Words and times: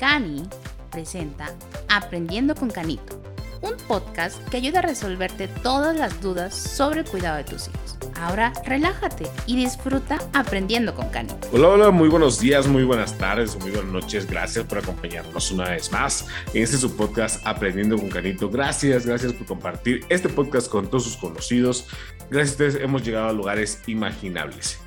Cani 0.00 0.44
presenta 0.90 1.54
Aprendiendo 1.90 2.54
con 2.54 2.70
Canito, 2.70 3.20
un 3.60 3.76
podcast 3.86 4.42
que 4.48 4.56
ayuda 4.56 4.78
a 4.78 4.82
resolverte 4.82 5.46
todas 5.46 5.94
las 5.94 6.22
dudas 6.22 6.54
sobre 6.54 7.00
el 7.00 7.06
cuidado 7.06 7.36
de 7.36 7.44
tus 7.44 7.68
hijos. 7.68 7.98
Ahora 8.18 8.54
relájate 8.64 9.26
y 9.44 9.56
disfruta 9.56 10.18
aprendiendo 10.32 10.94
con 10.94 11.10
Canito. 11.10 11.46
Hola, 11.52 11.68
hola, 11.68 11.90
muy 11.90 12.08
buenos 12.08 12.40
días, 12.40 12.66
muy 12.66 12.84
buenas 12.84 13.18
tardes, 13.18 13.58
muy 13.58 13.72
buenas 13.72 13.92
noches. 13.92 14.26
Gracias 14.26 14.64
por 14.64 14.78
acompañarnos 14.78 15.50
una 15.50 15.68
vez 15.68 15.92
más 15.92 16.26
en 16.54 16.62
este 16.62 16.78
su 16.78 16.96
podcast 16.96 17.46
Aprendiendo 17.46 17.98
con 17.98 18.08
Canito. 18.08 18.48
Gracias, 18.48 19.04
gracias 19.04 19.34
por 19.34 19.46
compartir 19.46 20.06
este 20.08 20.30
podcast 20.30 20.70
con 20.70 20.88
todos 20.88 21.04
sus 21.04 21.18
conocidos. 21.18 21.88
Gracias 22.30 22.48
a 22.48 22.52
ustedes 22.52 22.74
hemos 22.76 23.04
llegado 23.04 23.28
a 23.28 23.32
lugares 23.34 23.82
imaginables. 23.86 24.80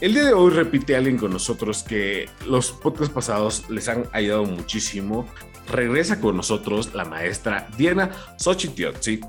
El 0.00 0.14
día 0.14 0.26
de 0.26 0.32
hoy 0.32 0.52
repite 0.52 0.94
alguien 0.94 1.18
con 1.18 1.32
nosotros 1.32 1.82
que 1.82 2.26
los 2.46 2.70
podcasts 2.70 3.12
pasados 3.12 3.68
les 3.68 3.88
han 3.88 4.04
ayudado 4.12 4.44
muchísimo. 4.44 5.26
Regresa 5.72 6.20
con 6.20 6.36
nosotros 6.36 6.94
la 6.94 7.04
maestra 7.04 7.68
Diana 7.76 8.12
Xochitiotzi. 8.36 9.20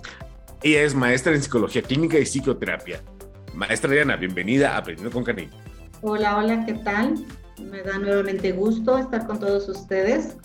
Ella 0.61 0.83
es 0.83 0.93
maestra 0.93 1.33
en 1.33 1.41
psicología 1.41 1.81
clínica 1.81 2.19
y 2.19 2.23
psicoterapia. 2.23 3.01
Maestra 3.55 3.91
Diana, 3.91 4.15
bienvenida 4.15 4.75
a 4.75 4.77
Aprendiendo 4.77 5.11
con 5.11 5.23
Cariño. 5.23 5.49
Hola, 6.03 6.37
hola, 6.37 6.63
¿qué 6.67 6.75
tal? 6.75 7.15
Me 7.71 7.81
da 7.81 7.97
nuevamente 7.97 8.51
gusto 8.51 8.99
estar 8.99 9.25
con 9.25 9.39
todos 9.39 9.67
ustedes, 9.69 10.37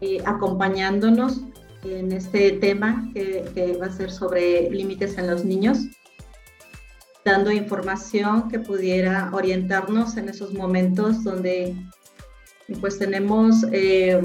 eh, 0.00 0.18
acompañándonos 0.24 1.42
en 1.84 2.10
este 2.10 2.50
tema 2.54 3.08
que 3.14 3.78
va 3.80 3.86
a 3.86 3.92
ser 3.92 4.10
sobre 4.10 4.68
límites 4.68 5.16
en 5.16 5.28
los 5.28 5.44
niños 5.44 5.86
dando 7.24 7.52
información 7.52 8.48
que 8.48 8.58
pudiera 8.58 9.30
orientarnos 9.32 10.16
en 10.16 10.28
esos 10.28 10.52
momentos 10.54 11.22
donde 11.22 11.76
pues 12.80 12.98
tenemos 12.98 13.64
eh, 13.72 14.20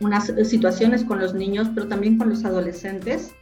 unas 0.00 0.32
situaciones 0.44 1.04
con 1.04 1.20
los 1.20 1.34
niños, 1.34 1.68
pero 1.74 1.88
también 1.88 2.18
con 2.18 2.30
los 2.30 2.44
adolescentes, 2.44 3.32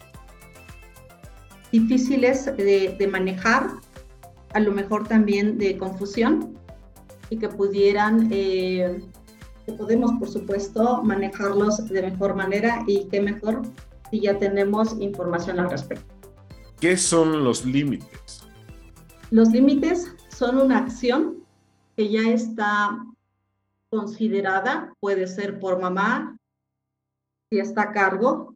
difíciles 1.72 2.46
de, 2.56 3.08
manejar, 3.10 3.68
a 4.54 4.60
lo 4.60 4.72
mejor 4.72 5.06
también 5.06 5.58
de 5.58 5.76
confusión, 5.76 6.58
y 7.30 7.38
que 7.38 7.48
pudieran, 7.48 8.28
eh, 8.32 9.02
que 9.66 9.72
podemos 9.72 10.12
por 10.18 10.28
supuesto 10.28 11.02
manejarlos 11.02 11.88
de 11.88 12.02
mejor 12.02 12.34
manera 12.34 12.84
y 12.86 13.04
que 13.08 13.20
mejor 13.20 13.62
si 14.10 14.20
ya 14.20 14.38
tenemos 14.38 14.96
información 14.98 15.60
al 15.60 15.70
respecto. 15.70 16.17
¿Qué 16.80 16.96
son 16.96 17.42
los 17.42 17.64
límites? 17.64 18.46
Los 19.32 19.50
límites 19.50 20.14
son 20.28 20.58
una 20.58 20.78
acción 20.78 21.44
que 21.96 22.08
ya 22.08 22.30
está 22.30 23.04
considerada, 23.90 24.94
puede 25.00 25.26
ser 25.26 25.58
por 25.58 25.80
mamá, 25.80 26.38
si 27.50 27.58
está 27.58 27.82
a 27.82 27.92
cargo 27.92 28.54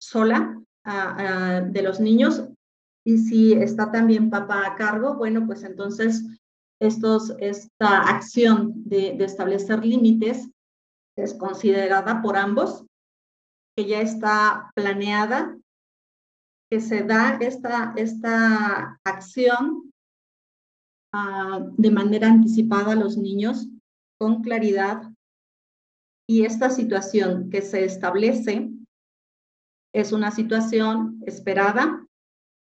sola 0.00 0.62
de 0.84 1.82
los 1.82 2.00
niños, 2.00 2.44
y 3.04 3.18
si 3.18 3.52
está 3.52 3.92
también 3.92 4.30
papá 4.30 4.66
a 4.66 4.74
cargo, 4.76 5.14
bueno, 5.14 5.46
pues 5.46 5.62
entonces 5.62 6.24
esta 6.80 8.00
acción 8.08 8.72
de, 8.76 9.14
de 9.18 9.24
establecer 9.26 9.84
límites 9.84 10.48
es 11.16 11.34
considerada 11.34 12.22
por 12.22 12.38
ambos, 12.38 12.86
que 13.76 13.84
ya 13.84 14.00
está 14.00 14.70
planeada 14.74 15.59
que 16.70 16.80
se 16.80 17.02
da 17.02 17.36
esta, 17.40 17.92
esta 17.96 19.00
acción 19.04 19.92
ah, 21.12 21.66
de 21.76 21.90
manera 21.90 22.28
anticipada 22.28 22.92
a 22.92 22.96
los 22.96 23.16
niños 23.16 23.68
con 24.18 24.42
claridad 24.42 25.02
y 26.28 26.44
esta 26.44 26.70
situación 26.70 27.50
que 27.50 27.60
se 27.60 27.84
establece 27.84 28.70
es 29.92 30.12
una 30.12 30.30
situación 30.30 31.20
esperada 31.26 32.06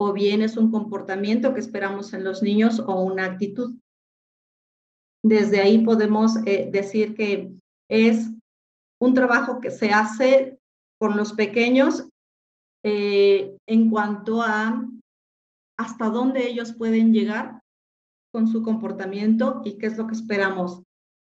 o 0.01 0.12
bien 0.12 0.43
es 0.43 0.56
un 0.56 0.71
comportamiento 0.71 1.53
que 1.53 1.61
esperamos 1.61 2.12
en 2.12 2.22
los 2.22 2.41
niños 2.41 2.78
o 2.78 3.03
una 3.03 3.25
actitud. 3.25 3.75
Desde 5.25 5.61
ahí 5.61 5.84
podemos 5.84 6.37
eh, 6.47 6.69
decir 6.71 7.17
que 7.17 7.53
es 7.91 8.31
un 9.01 9.15
trabajo 9.15 9.61
que 9.61 9.72
se 9.72 9.91
hace 9.91 10.61
con 11.01 11.17
los 11.17 11.33
pequeños 11.33 12.09
eh, 12.91 13.59
en 13.66 13.91
cuanto 13.91 14.41
a 14.41 14.88
hasta 15.78 16.09
dónde 16.09 16.49
ellos 16.49 16.72
pueden 16.72 17.12
llegar 17.12 17.60
con 18.32 18.49
su 18.49 18.62
comportamiento 18.62 19.60
y 19.62 19.76
qué 19.76 19.88
es 19.88 19.99
lo 19.99 20.06
que 20.06 20.15
esperamos 20.15 20.82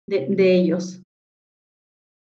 de, 0.08 0.54
ellos. 0.58 1.02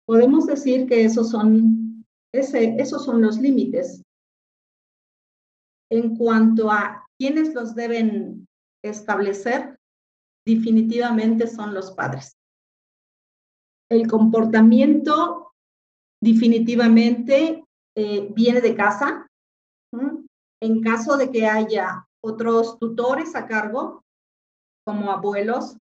Podemos 0.05 0.45
decir 0.45 0.87
que 0.87 1.05
esos 1.05 1.29
son, 1.29 2.05
esos 2.33 3.05
son 3.05 3.21
los 3.21 3.39
límites. 3.39 4.03
En 5.89 6.17
cuanto 6.17 6.69
a 6.69 7.05
quiénes 7.17 7.53
los 7.53 7.73
deben 7.75 8.45
establecer, 8.83 9.79
definitivamente 10.45 11.47
son 11.47 11.73
los 11.73 11.91
padres. 11.91 12.35
El 13.89 14.07
comportamiento 14.07 15.53
definitivamente 16.21 17.63
eh, 17.95 18.27
viene 18.33 18.61
de 18.61 18.75
casa. 18.75 19.27
En 20.61 20.81
caso 20.81 21.17
de 21.17 21.29
que 21.29 21.45
haya 21.45 22.07
otros 22.21 22.79
tutores 22.79 23.35
a 23.35 23.45
cargo, 23.47 24.03
como 24.85 25.11
abuelos, 25.11 25.77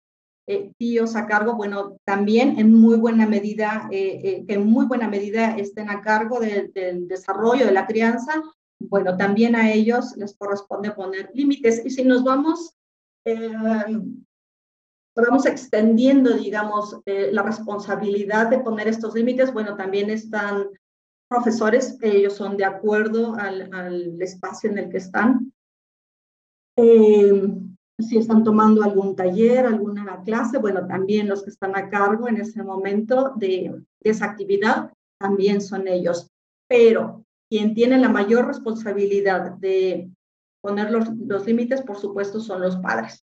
eh, 0.46 0.72
tíos 0.76 1.16
a 1.16 1.26
cargo, 1.26 1.54
bueno, 1.54 1.96
también 2.04 2.58
en 2.58 2.74
muy 2.74 2.96
buena 2.96 3.26
medida, 3.26 3.88
eh, 3.90 4.44
que 4.46 4.54
en 4.54 4.66
muy 4.66 4.86
buena 4.86 5.08
medida 5.08 5.56
estén 5.56 5.88
a 5.88 6.02
cargo 6.02 6.40
del 6.40 7.06
desarrollo 7.08 7.64
de 7.64 7.72
la 7.72 7.86
crianza, 7.86 8.42
bueno, 8.80 9.16
también 9.16 9.54
a 9.54 9.72
ellos 9.72 10.16
les 10.16 10.34
corresponde 10.36 10.90
poner 10.90 11.30
límites. 11.32 11.86
Y 11.86 11.90
si 11.90 12.04
nos 12.04 12.24
vamos, 12.24 12.74
vamos 15.14 15.46
extendiendo, 15.46 16.36
digamos, 16.36 17.00
la 17.06 17.42
responsabilidad 17.42 18.48
de 18.48 18.58
poner 18.58 18.88
estos 18.88 19.14
límites, 19.14 19.52
bueno, 19.52 19.76
también 19.76 20.10
están 20.10 20.66
profesores, 21.32 21.96
ellos 22.02 22.36
son 22.36 22.58
de 22.58 22.64
acuerdo 22.66 23.34
al, 23.36 24.20
espacio 24.20 24.70
en 24.70 24.78
el 24.78 24.90
que 24.90 24.98
están. 24.98 25.50
Eh, 26.76 27.48
si 27.98 28.18
están 28.18 28.44
tomando 28.44 28.82
algún 28.82 29.16
taller, 29.16 29.64
alguna 29.64 30.22
clase, 30.24 30.58
bueno, 30.58 30.86
también 30.86 31.28
los 31.28 31.42
que 31.42 31.50
están 31.50 31.74
a 31.74 31.88
cargo 31.88 32.28
en 32.28 32.36
ese 32.36 32.62
momento 32.62 33.32
de, 33.36 33.82
esa 34.02 34.26
actividad, 34.26 34.92
también 35.18 35.62
son 35.62 35.88
ellos. 35.88 36.28
Pero 36.68 37.24
quien 37.48 37.74
tiene 37.74 37.96
la 37.98 38.10
mayor 38.10 38.46
responsabilidad 38.46 39.52
de 39.52 40.10
poner 40.60 40.90
los, 40.90 41.08
los 41.16 41.46
límites, 41.46 41.80
por 41.80 41.98
supuesto, 41.98 42.40
son 42.40 42.60
los 42.60 42.76
padres. 42.76 43.24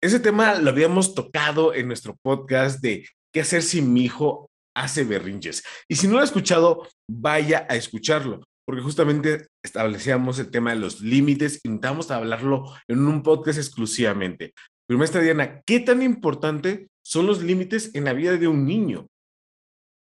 Ese 0.00 0.20
tema 0.20 0.54
lo 0.54 0.70
habíamos 0.70 1.14
tocado 1.14 1.74
en 1.74 1.86
nuestro 1.86 2.16
podcast 2.22 2.80
de 2.80 3.06
qué 3.30 3.40
hacer 3.42 3.62
si 3.62 3.82
mi 3.82 4.04
hijo 4.04 4.48
hace 4.74 5.04
berrinches. 5.04 5.62
Y 5.88 5.96
si 5.96 6.06
no 6.06 6.14
lo 6.14 6.20
ha 6.20 6.24
escuchado, 6.24 6.86
vaya 7.08 7.66
a 7.68 7.76
escucharlo, 7.76 8.40
porque 8.66 8.82
justamente 8.82 9.48
establecíamos 9.64 10.38
el 10.38 10.50
tema 10.50 10.70
de 10.70 10.80
los 10.80 11.00
límites 11.00 11.60
intentamos 11.64 12.10
hablarlo 12.10 12.64
en 12.88 13.06
un 13.06 13.22
podcast 13.22 13.58
exclusivamente. 13.58 14.54
Pero 14.86 14.98
maestra 14.98 15.22
Diana, 15.22 15.62
¿qué 15.64 15.80
tan 15.80 16.02
importante 16.02 16.88
son 17.04 17.26
los 17.26 17.42
límites 17.42 17.94
en 17.94 18.04
la 18.04 18.12
vida 18.12 18.36
de 18.36 18.48
un 18.48 18.66
niño? 18.66 19.08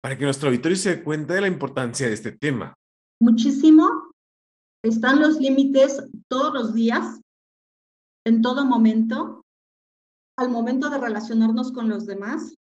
Para 0.01 0.17
que 0.17 0.25
nuestro 0.25 0.49
auditorio 0.49 0.77
se 0.77 0.97
dé 0.97 1.03
cuenta 1.03 1.33
de 1.33 1.41
la 1.41 1.47
importancia 1.47 2.07
de 2.07 2.13
este 2.13 2.31
tema. 2.31 2.73
Muchísimo. 3.21 4.11
Están 4.83 5.19
los 5.19 5.39
límites 5.39 6.03
todos 6.27 6.53
los 6.53 6.73
días, 6.73 7.21
en 8.25 8.41
todo 8.41 8.65
momento, 8.65 9.45
al 10.37 10.49
momento 10.49 10.89
de 10.89 10.97
relacionarnos 10.97 11.71
con 11.71 11.87
los 11.87 12.07
demás, 12.07 12.55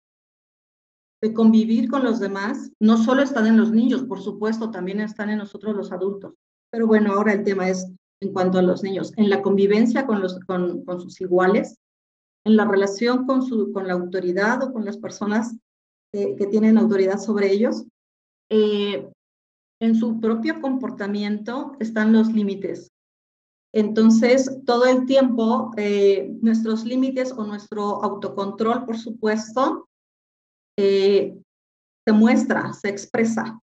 de 1.23 1.35
convivir 1.35 1.91
con 1.91 2.03
los 2.03 2.19
demás, 2.19 2.71
no 2.81 2.97
solo 2.97 3.23
están 3.23 3.47
en 3.47 3.59
los 3.59 3.73
niños, 3.73 4.03
por 4.05 4.21
supuesto, 4.21 4.71
también 4.71 5.01
están 5.01 5.31
en 5.31 5.39
nosotros 5.39 5.77
los 5.77 5.93
adultos. 5.93 6.35
Pero 6.71 6.87
bueno, 6.87 7.13
ahora 7.13 7.33
el 7.33 7.45
tema 7.45 7.69
es 7.69 7.91
en 8.23 8.33
cuanto 8.33 8.59
a 8.59 8.63
los 8.63 8.83
niños, 8.83 9.13
en 9.17 9.31
la 9.31 9.43
convivencia 9.43 10.07
con, 10.07 10.21
los, 10.21 10.39
con, 10.41 10.85
con 10.85 11.01
sus 11.01 11.21
iguales, 11.21 11.79
en 12.45 12.57
la 12.57 12.65
relación 12.65 13.27
con, 13.27 13.43
su, 13.43 13.73
con 13.73 13.87
la 13.87 13.95
autoridad 13.95 14.63
o 14.63 14.73
con 14.73 14.85
las 14.85 14.97
personas 14.97 15.57
que, 16.13 16.35
tienen 16.51 16.79
autoridad 16.79 17.19
sobre 17.19 17.53
ellos. 17.53 17.85
Eh, 18.51 19.11
en 19.81 19.95
su 19.95 20.21
propio 20.21 20.61
comportamiento 20.61 21.73
están 21.81 22.13
los 22.13 22.33
límites. 22.33 22.91
Entonces, 23.73 24.61
todo 24.67 24.85
el 24.87 25.07
tiempo, 25.07 25.71
eh, 25.77 26.37
nuestros 26.43 26.85
límites 26.85 27.33
o 27.33 27.45
nuestro 27.45 28.03
autocontrol, 28.03 28.85
por 28.85 28.99
supuesto, 28.99 29.89
eh, 30.83 31.39
se 32.07 32.13
muestra, 32.13 32.73
se 32.73 32.89
expresa. 32.89 33.61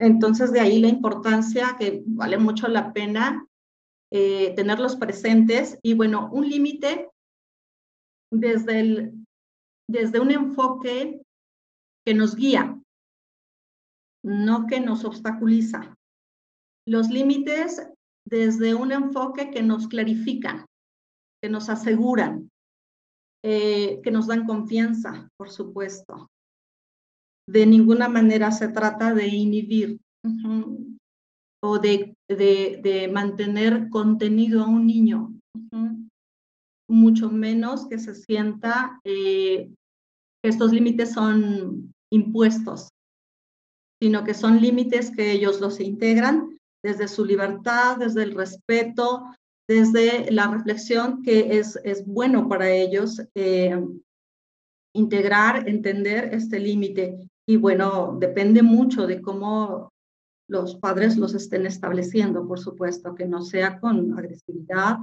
Entonces, 0.00 0.52
de 0.52 0.60
ahí 0.60 0.80
la 0.80 0.88
importancia 0.88 1.76
que 1.78 2.02
vale 2.06 2.38
mucho 2.38 2.66
la 2.66 2.92
pena 2.92 3.46
eh, 4.12 4.54
tenerlos 4.54 4.96
presentes. 4.96 5.78
Y 5.82 5.94
bueno, 5.94 6.28
un 6.32 6.48
límite 6.48 7.08
desde, 8.32 9.12
desde 9.88 10.20
un 10.20 10.30
enfoque 10.30 11.22
que 12.06 12.14
nos 12.14 12.34
guía, 12.34 12.80
no 14.24 14.66
que 14.66 14.80
nos 14.80 15.04
obstaculiza. 15.04 15.94
Los 16.86 17.08
límites 17.08 17.86
desde 18.26 18.74
un 18.74 18.92
enfoque 18.92 19.50
que 19.50 19.62
nos 19.62 19.88
clarifican, 19.88 20.66
que 21.42 21.48
nos 21.48 21.68
aseguran, 21.68 22.50
eh, 23.44 24.00
que 24.02 24.10
nos 24.10 24.26
dan 24.26 24.46
confianza, 24.46 25.28
por 25.38 25.50
supuesto. 25.50 26.28
De 27.48 27.64
ninguna 27.64 28.10
manera 28.10 28.52
se 28.52 28.68
trata 28.68 29.14
de 29.14 29.26
inhibir 29.26 29.98
o 31.62 31.78
de, 31.78 32.14
de, 32.28 33.10
mantener 33.10 33.88
contenido 33.88 34.62
a 34.62 34.68
un 34.68 34.86
niño, 34.86 35.32
mucho 36.86 37.30
menos 37.30 37.86
que 37.86 37.98
se 37.98 38.14
sienta 38.14 39.00
eh, 39.02 39.70
que 40.42 40.50
estos 40.50 40.72
límites 40.72 41.12
son 41.14 41.94
impuestos, 42.12 42.90
sino 44.02 44.24
que 44.24 44.34
son 44.34 44.60
límites 44.60 45.10
que 45.10 45.32
ellos 45.32 45.58
los 45.58 45.80
integran 45.80 46.58
desde 46.84 47.08
su 47.08 47.24
libertad, 47.24 47.96
desde 47.96 48.24
el 48.24 48.34
respeto, 48.34 49.24
desde 49.66 50.30
la 50.30 50.48
reflexión 50.48 51.22
que 51.22 51.58
es, 51.58 51.76
es 51.82 52.06
bueno 52.06 52.46
para 52.46 52.70
ellos 52.70 53.22
eh, 53.34 53.74
integrar, 54.94 55.66
entender 55.66 56.34
este 56.34 56.58
límite. 56.58 57.18
Y 57.48 57.56
bueno, 57.56 58.14
depende 58.20 58.62
mucho 58.62 59.06
de 59.06 59.22
cómo 59.22 59.90
los 60.50 60.76
padres 60.76 61.16
los 61.16 61.32
estén 61.32 61.64
estableciendo, 61.64 62.46
por 62.46 62.58
supuesto, 62.58 63.14
que 63.14 63.24
no 63.24 63.40
sea 63.40 63.80
con 63.80 64.18
agresividad 64.18 64.98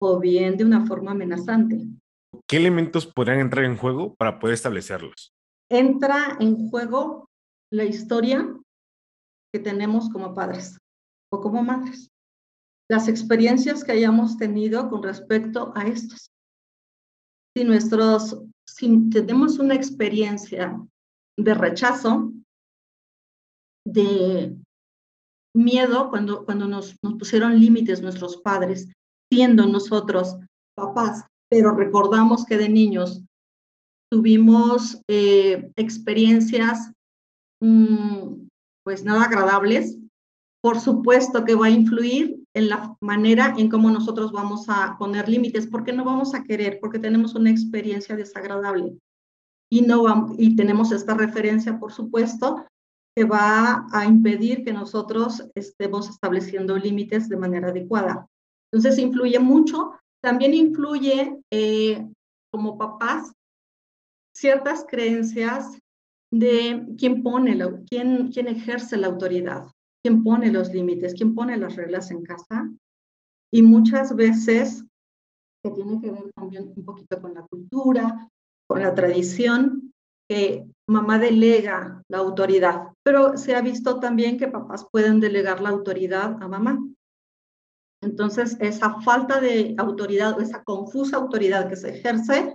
o 0.00 0.20
bien 0.20 0.56
de 0.56 0.64
una 0.64 0.86
forma 0.86 1.10
amenazante. 1.10 1.84
¿Qué 2.46 2.58
elementos 2.58 3.08
podrían 3.08 3.40
entrar 3.40 3.64
en 3.64 3.76
juego 3.76 4.14
para 4.14 4.38
poder 4.38 4.54
establecerlos? 4.54 5.32
Entra 5.68 6.36
en 6.38 6.68
juego 6.68 7.28
la 7.72 7.84
historia 7.84 8.56
que 9.52 9.58
tenemos 9.58 10.08
como 10.10 10.32
padres 10.32 10.78
o 11.32 11.40
como 11.40 11.64
madres, 11.64 12.08
las 12.88 13.08
experiencias 13.08 13.82
que 13.82 13.90
hayamos 13.90 14.36
tenido 14.36 14.88
con 14.88 15.02
respecto 15.02 15.72
a 15.74 15.88
estos. 15.88 16.30
Si 17.56 17.64
nuestros, 17.64 18.40
si 18.64 19.10
tenemos 19.10 19.58
una 19.58 19.74
experiencia 19.74 20.80
de 21.38 21.54
rechazo, 21.54 22.32
de 23.86 24.56
miedo 25.54 26.10
cuando, 26.10 26.44
cuando 26.44 26.66
nos, 26.66 26.96
nos 27.02 27.14
pusieron 27.14 27.60
límites 27.60 28.02
nuestros 28.02 28.38
padres, 28.38 28.88
siendo 29.32 29.66
nosotros 29.66 30.36
papás, 30.76 31.24
pero 31.50 31.72
recordamos 31.72 32.44
que 32.44 32.56
de 32.56 32.68
niños 32.68 33.22
tuvimos 34.10 35.00
eh, 35.08 35.70
experiencias 35.76 36.92
mm, 37.60 38.46
pues 38.84 39.04
nada 39.04 39.24
agradables, 39.24 39.98
por 40.62 40.80
supuesto 40.80 41.44
que 41.44 41.54
va 41.54 41.66
a 41.66 41.70
influir 41.70 42.42
en 42.54 42.68
la 42.68 42.96
manera 43.00 43.54
en 43.58 43.68
cómo 43.68 43.90
nosotros 43.90 44.32
vamos 44.32 44.66
a 44.68 44.96
poner 44.98 45.28
límites, 45.28 45.66
porque 45.66 45.92
no 45.92 46.04
vamos 46.04 46.34
a 46.34 46.44
querer, 46.44 46.78
porque 46.80 46.98
tenemos 46.98 47.34
una 47.34 47.50
experiencia 47.50 48.16
desagradable. 48.16 48.96
Y, 49.74 49.80
no 49.80 50.36
y 50.38 50.54
tenemos 50.54 50.92
esta 50.92 51.14
referencia, 51.14 51.80
por 51.80 51.90
supuesto, 51.90 52.64
que 53.16 53.24
va 53.24 53.88
a 53.90 54.04
impedir 54.04 54.64
que 54.64 54.72
nosotros 54.72 55.50
estemos 55.56 56.08
estableciendo 56.08 56.76
límites 56.78 57.28
de 57.28 57.36
manera 57.36 57.70
adecuada. 57.70 58.28
Entonces, 58.72 59.00
influye 59.00 59.40
mucho. 59.40 59.90
También 60.22 60.54
influye 60.54 61.40
eh, 61.52 62.06
como 62.52 62.78
papás 62.78 63.32
ciertas 64.32 64.86
creencias 64.88 65.76
de 66.32 66.86
quién 66.96 67.24
pone, 67.24 67.56
la, 67.56 67.76
quién, 67.90 68.30
quién 68.30 68.46
ejerce 68.46 68.96
la 68.96 69.08
autoridad, 69.08 69.64
quién 70.04 70.22
pone 70.22 70.52
los 70.52 70.72
límites, 70.72 71.14
quién 71.14 71.34
pone 71.34 71.56
las 71.56 71.74
reglas 71.74 72.12
en 72.12 72.22
casa. 72.22 72.70
Y 73.52 73.62
muchas 73.62 74.14
veces, 74.14 74.84
que 75.64 75.72
tiene 75.72 76.00
que 76.00 76.12
ver 76.12 76.30
también 76.36 76.72
un 76.76 76.84
poquito 76.84 77.20
con 77.20 77.34
la 77.34 77.42
cultura, 77.42 78.28
con 78.68 78.82
la 78.82 78.94
tradición, 78.94 79.92
que 80.28 80.66
mamá 80.88 81.18
delega 81.18 82.02
la 82.08 82.18
autoridad, 82.18 82.88
pero 83.02 83.36
se 83.36 83.54
ha 83.54 83.60
visto 83.60 84.00
también 84.00 84.38
que 84.38 84.48
papás 84.48 84.86
pueden 84.90 85.20
delegar 85.20 85.60
la 85.60 85.70
autoridad 85.70 86.42
a 86.42 86.48
mamá. 86.48 86.78
Entonces, 88.02 88.56
esa 88.60 89.00
falta 89.00 89.40
de 89.40 89.74
autoridad, 89.78 90.40
esa 90.40 90.62
confusa 90.62 91.16
autoridad 91.16 91.68
que 91.68 91.76
se 91.76 91.90
ejerce, 91.90 92.54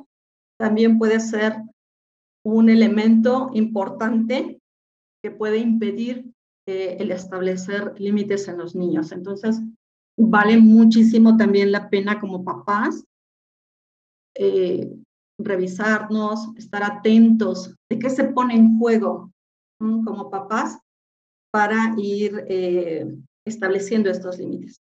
también 0.60 1.00
puede 1.00 1.20
ser 1.20 1.56
un 2.46 2.70
elemento 2.70 3.50
importante 3.54 4.60
que 5.24 5.32
puede 5.32 5.58
impedir 5.58 6.32
eh, 6.68 6.98
el 7.00 7.12
establecer 7.12 8.00
límites 8.00 8.48
en 8.48 8.58
los 8.58 8.76
niños. 8.76 9.12
Entonces, 9.12 9.60
vale 10.18 10.58
muchísimo 10.58 11.36
también 11.38 11.72
la 11.72 11.90
pena 11.90 12.20
como 12.20 12.44
papás 12.44 13.04
eh, 14.36 14.96
revisarnos, 15.40 16.56
estar 16.58 16.84
atentos 16.84 17.76
de 17.90 17.98
qué 17.98 18.10
se 18.10 18.26
pone 18.26 18.56
en 18.56 18.78
juego 18.78 19.32
como 19.80 20.30
papás 20.30 20.78
para 21.52 21.96
ir 21.98 22.46
eh, 22.48 23.08
estableciendo 23.48 24.10
estos 24.10 24.38
límites. 24.38 24.82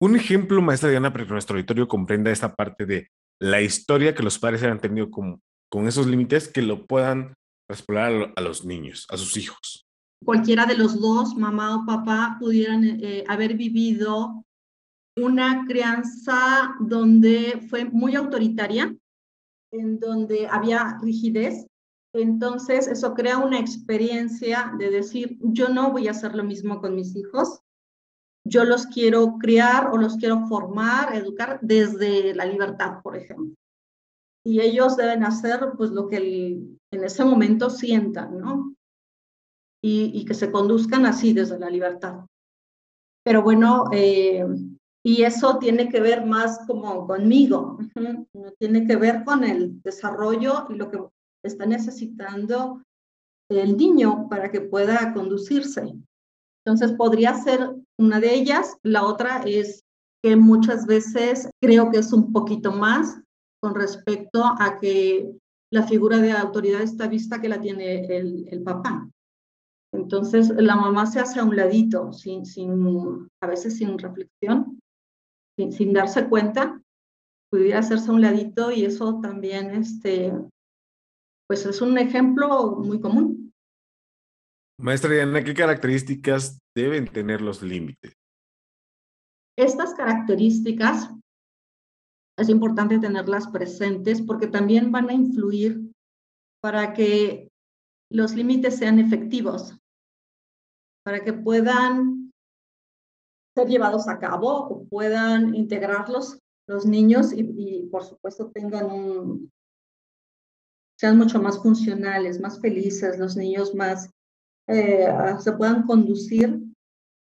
Un 0.00 0.16
ejemplo, 0.16 0.62
maestra 0.62 0.90
Diana, 0.90 1.12
para 1.12 1.26
que 1.26 1.32
nuestro 1.32 1.56
auditorio 1.56 1.86
comprenda 1.86 2.30
esta 2.30 2.54
parte 2.54 2.86
de 2.86 3.08
la 3.40 3.60
historia 3.60 4.14
que 4.14 4.22
los 4.22 4.38
padres 4.38 4.62
han 4.62 4.80
tenido 4.80 5.10
con, 5.10 5.40
con 5.70 5.86
esos 5.86 6.06
límites, 6.06 6.48
que 6.48 6.62
lo 6.62 6.86
puedan 6.86 7.34
explorar 7.70 8.32
a, 8.34 8.40
los 8.40 8.64
niños, 8.64 9.06
a 9.10 9.16
sus 9.16 9.36
hijos. 9.36 9.86
Cualquiera 10.24 10.66
de 10.66 10.76
los 10.76 11.00
dos, 11.00 11.36
mamá 11.36 11.76
o 11.76 11.86
papá, 11.86 12.36
pudieran 12.40 12.84
eh, 12.84 13.24
haber 13.28 13.54
vivido 13.54 14.44
una 15.16 15.64
crianza 15.66 16.74
donde 16.80 17.60
fue 17.68 17.84
muy 17.84 18.14
autoritaria, 18.14 18.94
en 19.72 19.98
donde 20.00 20.46
había 20.48 20.98
rigidez. 21.02 21.66
Entonces, 22.14 22.88
eso 22.88 23.14
crea 23.14 23.38
una 23.38 23.58
experiencia 23.58 24.72
de 24.78 24.90
decir, 24.90 25.38
yo 25.40 25.68
no 25.68 25.92
voy 25.92 26.08
a 26.08 26.12
hacer 26.12 26.34
lo 26.34 26.44
mismo 26.44 26.80
con 26.80 26.94
mis 26.94 27.14
hijos, 27.14 27.60
yo 28.44 28.64
los 28.64 28.86
quiero 28.86 29.36
criar 29.38 29.90
o 29.92 29.98
los 29.98 30.16
quiero 30.16 30.46
formar, 30.46 31.14
educar 31.14 31.58
desde 31.60 32.34
la 32.34 32.46
libertad, 32.46 33.02
por 33.02 33.16
ejemplo. 33.16 33.54
Y 34.44 34.60
ellos 34.60 34.96
deben 34.96 35.24
hacer 35.24 35.60
pues 35.76 35.90
lo 35.90 36.08
que 36.08 36.16
en 36.90 37.04
ese 37.04 37.24
momento 37.24 37.68
sientan, 37.68 38.40
¿no? 38.40 38.74
Y, 39.82 40.24
que 40.24 40.34
se 40.34 40.50
conduzcan 40.50 41.06
así 41.06 41.32
desde 41.32 41.58
la 41.58 41.70
libertad. 41.70 42.24
Pero 43.22 43.42
bueno, 43.42 43.84
eh, 43.92 44.44
y 45.08 45.22
eso 45.22 45.56
tiene 45.58 45.88
que 45.88 46.02
ver 46.02 46.26
más 46.26 46.66
como 46.66 47.06
conmigo, 47.06 47.78
no 47.94 48.52
tiene 48.58 48.86
que 48.86 48.94
ver 48.94 49.24
con 49.24 49.42
el 49.42 49.80
desarrollo 49.80 50.66
y 50.68 50.74
lo 50.74 50.90
que 50.90 50.98
está 51.42 51.64
necesitando 51.64 52.82
el 53.50 53.78
niño 53.78 54.28
para 54.28 54.50
que 54.50 54.60
pueda 54.60 55.14
conducirse. 55.14 55.94
Entonces 56.62 56.92
podría 56.92 57.32
ser 57.32 57.74
una 57.98 58.20
de 58.20 58.34
ellas. 58.34 58.76
La 58.82 59.02
otra 59.06 59.44
es 59.46 59.82
que 60.22 60.36
muchas 60.36 60.84
veces 60.84 61.48
creo 61.58 61.90
que 61.90 62.00
es 62.00 62.12
un 62.12 62.30
poquito 62.30 62.72
más 62.72 63.18
con 63.62 63.74
respecto 63.74 64.44
a 64.44 64.78
que 64.78 65.32
la 65.72 65.84
figura 65.84 66.18
de 66.18 66.32
autoridad 66.32 66.82
está 66.82 67.06
vista 67.06 67.40
que 67.40 67.48
la 67.48 67.58
tiene 67.58 68.04
el, 68.14 68.62
papá. 68.62 69.08
Entonces 69.90 70.50
la 70.50 70.76
mamá 70.76 71.06
se 71.06 71.18
hace 71.18 71.40
a 71.40 71.44
un 71.44 71.56
ladito, 71.56 72.12
sin, 72.12 72.44
sin, 72.44 73.26
a 73.40 73.46
veces 73.46 73.78
sin 73.78 73.98
reflexión, 73.98 74.78
sin, 75.70 75.92
darse 75.92 76.28
cuenta, 76.28 76.80
pudiera 77.50 77.80
hacerse 77.80 78.10
a 78.10 78.14
un 78.14 78.20
ladito 78.20 78.70
y 78.70 78.84
eso 78.84 79.20
también, 79.20 79.70
este, 79.70 80.32
pues 81.48 81.66
es 81.66 81.80
un 81.80 81.98
ejemplo 81.98 82.76
muy 82.76 83.00
común. 83.00 83.52
Maestra 84.80 85.10
Diana, 85.10 85.42
¿qué 85.42 85.54
características 85.54 86.58
deben 86.76 87.08
tener 87.08 87.40
los 87.40 87.62
límites? 87.62 88.12
Estas 89.58 89.94
características 89.94 91.10
es 92.38 92.48
importante 92.48 93.00
tenerlas 93.00 93.48
presentes 93.48 94.22
porque 94.22 94.46
también 94.46 94.92
van 94.92 95.10
a 95.10 95.14
influir 95.14 95.90
para 96.62 96.92
que 96.92 97.48
los 98.10 98.34
límites 98.34 98.76
sean 98.76 99.00
efectivos, 99.00 99.76
para 101.04 101.24
que 101.24 101.32
puedan 101.32 102.27
ser 103.58 103.68
llevados 103.68 104.08
a 104.08 104.18
cabo 104.18 104.68
o 104.68 104.84
puedan 104.84 105.54
integrarlos 105.54 106.38
los 106.68 106.86
niños 106.86 107.32
y, 107.32 107.88
por 107.90 108.04
supuesto 108.04 108.50
tengan 108.52 108.86
un, 108.86 109.50
sean 110.98 111.18
mucho 111.18 111.40
más 111.40 111.60
funcionales, 111.60 112.40
más 112.40 112.60
felices, 112.60 113.18
los 113.18 113.36
niños 113.36 113.74
más, 113.74 114.10
eh, 114.68 115.08
se 115.40 115.52
puedan 115.52 115.86
conducir, 115.86 116.60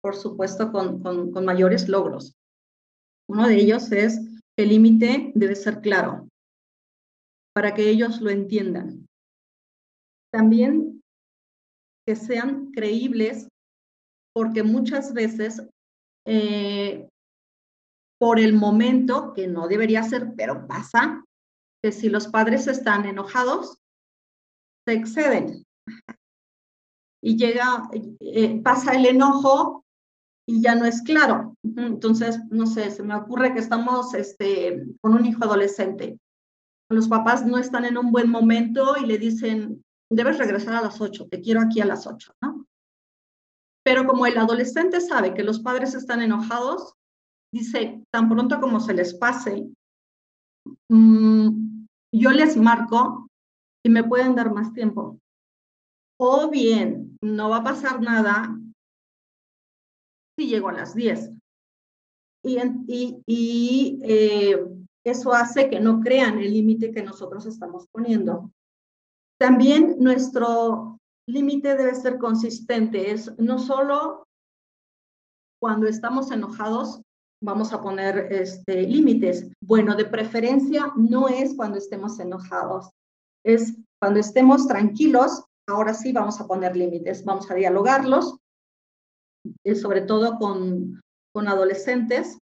por 0.01 0.15
supuesto, 0.15 0.71
con, 0.71 1.01
con, 1.03 1.31
con 1.31 1.45
mayores 1.45 1.87
logros. 1.87 2.33
Uno 3.29 3.47
de 3.47 3.55
ellos 3.55 3.91
es 3.91 4.19
el 4.57 4.69
límite 4.69 5.31
debe 5.35 5.55
ser 5.55 5.81
claro 5.81 6.27
para 7.53 7.73
que 7.73 7.89
ellos 7.89 8.21
lo 8.21 8.29
entiendan. 8.29 9.05
También 10.31 11.01
que 12.07 12.15
sean 12.15 12.71
creíbles, 12.71 13.47
porque 14.33 14.63
muchas 14.63 15.13
veces 15.13 15.61
eh, 16.25 17.09
por 18.19 18.39
el 18.39 18.53
momento, 18.53 19.33
que 19.33 19.47
no 19.47 19.67
debería 19.67 20.03
ser, 20.03 20.33
pero 20.37 20.65
pasa, 20.67 21.23
que 21.83 21.91
si 21.91 22.09
los 22.09 22.27
padres 22.27 22.67
están 22.67 23.05
enojados, 23.05 23.79
se 24.87 24.93
exceden. 24.93 25.65
Y 27.21 27.37
llega, 27.37 27.89
eh, 28.19 28.61
pasa 28.61 28.93
el 28.93 29.05
enojo 29.05 29.83
y 30.47 30.61
ya 30.61 30.75
no 30.75 30.85
es 30.85 31.01
claro. 31.01 31.55
Entonces, 31.63 32.39
no 32.49 32.65
sé, 32.65 32.91
se 32.91 33.03
me 33.03 33.15
ocurre 33.15 33.53
que 33.53 33.59
estamos 33.59 34.13
este, 34.13 34.85
con 35.01 35.13
un 35.13 35.25
hijo 35.25 35.43
adolescente. 35.43 36.17
Los 36.89 37.07
papás 37.07 37.45
no 37.45 37.57
están 37.57 37.85
en 37.85 37.97
un 37.97 38.11
buen 38.11 38.29
momento 38.29 38.95
y 38.97 39.05
le 39.05 39.17
dicen, 39.17 39.83
debes 40.09 40.37
regresar 40.37 40.75
a 40.75 40.81
las 40.81 40.99
8, 41.01 41.27
te 41.29 41.41
quiero 41.41 41.61
aquí 41.61 41.81
a 41.81 41.85
las 41.85 42.05
8, 42.05 42.35
¿no? 42.41 42.65
Pero 43.83 44.05
como 44.05 44.25
el 44.25 44.37
adolescente 44.37 45.01
sabe 45.01 45.33
que 45.33 45.43
los 45.43 45.59
padres 45.59 45.93
están 45.93 46.21
enojados, 46.21 46.95
dice, 47.53 48.03
tan 48.11 48.29
pronto 48.29 48.59
como 48.59 48.79
se 48.79 48.93
les 48.93 49.13
pase, 49.13 49.67
mm, 50.89 51.85
yo 52.13 52.31
les 52.31 52.55
marco 52.57 53.27
y 53.85 53.89
me 53.89 54.03
pueden 54.03 54.35
dar 54.35 54.53
más 54.53 54.73
tiempo. 54.73 55.19
O 56.19 56.49
bien, 56.49 57.17
no 57.21 57.49
va 57.49 57.57
a 57.57 57.63
pasar 57.63 58.01
nada 58.01 58.57
si 60.37 60.47
llego 60.47 60.69
a 60.69 60.73
las 60.73 60.95
10. 60.95 61.31
Y, 62.45 63.99
eh, 64.03 64.65
eso 65.05 65.33
hace 65.33 65.69
que 65.69 65.79
no 65.79 65.99
crean 65.99 66.39
el 66.39 66.53
límite 66.53 66.91
que 66.91 67.03
nosotros 67.03 67.45
estamos 67.45 67.87
poniendo. 67.89 68.51
También 69.37 69.97
nuestro 69.99 70.99
límite 71.27 71.75
debe 71.75 71.95
ser 71.95 72.17
consistente. 72.17 73.11
Es 73.11 73.31
no 73.37 73.59
solo 73.59 74.27
cuando 75.61 75.87
estamos 75.87 76.31
enojados 76.31 77.01
vamos 77.43 77.73
a 77.73 77.81
poner 77.81 78.31
este, 78.31 78.83
límites. 78.83 79.49
Bueno, 79.61 79.95
de 79.95 80.05
preferencia 80.05 80.91
no 80.95 81.27
es 81.27 81.55
cuando 81.55 81.77
estemos 81.77 82.19
enojados, 82.19 82.89
es 83.45 83.77
cuando 84.01 84.19
estemos 84.19 84.67
tranquilos, 84.67 85.43
ahora 85.67 85.93
sí 85.93 86.13
vamos 86.13 86.39
a 86.39 86.47
poner 86.47 86.75
límites, 86.75 87.25
vamos 87.25 87.51
a 87.51 87.55
dialogarlos, 87.55 88.37
eh, 89.65 89.75
sobre 89.75 90.01
todo 90.01 90.37
con, 90.37 91.01
con 91.33 91.47
adolescentes, 91.49 92.37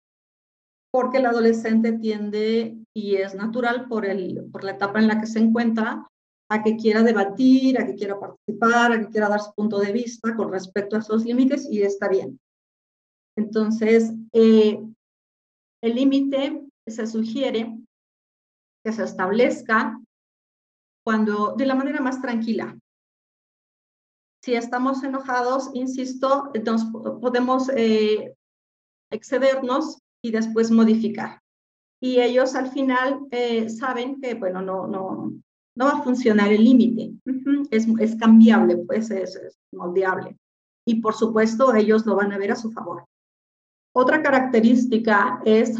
porque 0.91 1.17
el 1.17 1.27
adolescente 1.27 1.93
tiende, 1.93 2.77
y 2.95 3.15
es 3.15 3.35
natural 3.35 3.87
por, 3.87 4.05
el, 4.05 4.49
por 4.51 4.63
la 4.63 4.71
etapa 4.71 4.99
en 4.99 5.07
la 5.07 5.19
que 5.19 5.27
se 5.27 5.39
encuentra, 5.39 6.07
a 6.49 6.63
que 6.63 6.75
quiera 6.75 7.03
debatir, 7.03 7.79
a 7.79 7.85
que 7.85 7.95
quiera 7.95 8.19
participar, 8.19 8.91
a 8.91 8.99
que 8.99 9.09
quiera 9.09 9.29
dar 9.29 9.39
su 9.39 9.53
punto 9.53 9.79
de 9.79 9.91
vista 9.91 10.35
con 10.35 10.51
respecto 10.51 10.95
a 10.95 10.99
esos 10.99 11.23
límites 11.23 11.67
y 11.69 11.83
está 11.83 12.09
bien. 12.09 12.39
Entonces, 13.37 14.11
eh, 14.33 14.83
el 15.81 15.95
límite 15.95 16.63
se 16.87 17.07
sugiere 17.07 17.77
que 18.83 18.91
se 18.91 19.03
establezca 19.03 19.99
cuando 21.05 21.53
de 21.55 21.65
la 21.65 21.75
manera 21.75 22.01
más 22.01 22.21
tranquila. 22.21 22.77
Si 24.43 24.55
estamos 24.55 25.03
enojados, 25.03 25.69
insisto, 25.73 26.49
entonces 26.53 26.89
podemos 27.21 27.69
eh, 27.75 28.35
excedernos 29.11 30.01
y 30.23 30.31
después 30.31 30.71
modificar. 30.71 31.41
Y 32.01 32.21
ellos 32.21 32.55
al 32.55 32.71
final 32.71 33.27
eh, 33.31 33.69
saben 33.69 34.19
que, 34.21 34.33
bueno, 34.33 34.61
no, 34.61 34.87
no, 34.87 35.33
no 35.79 35.85
va 35.85 35.91
a 35.91 36.03
funcionar 36.03 36.51
el 36.51 36.65
límite. 36.65 37.13
es, 37.71 37.87
es, 37.99 38.15
cambiable, 38.17 38.75
pues 38.77 39.09
es, 39.11 39.35
es 39.37 39.57
moldeable. 39.71 40.37
Y 40.85 40.95
por 40.95 41.13
supuesto, 41.13 41.73
ellos 41.73 42.05
lo 42.05 42.17
van 42.17 42.33
a 42.33 42.37
ver 42.37 42.51
a 42.51 42.57
su 42.57 42.69
favor. 42.71 43.05
Otra 43.95 44.21
característica 44.21 45.41
es 45.45 45.77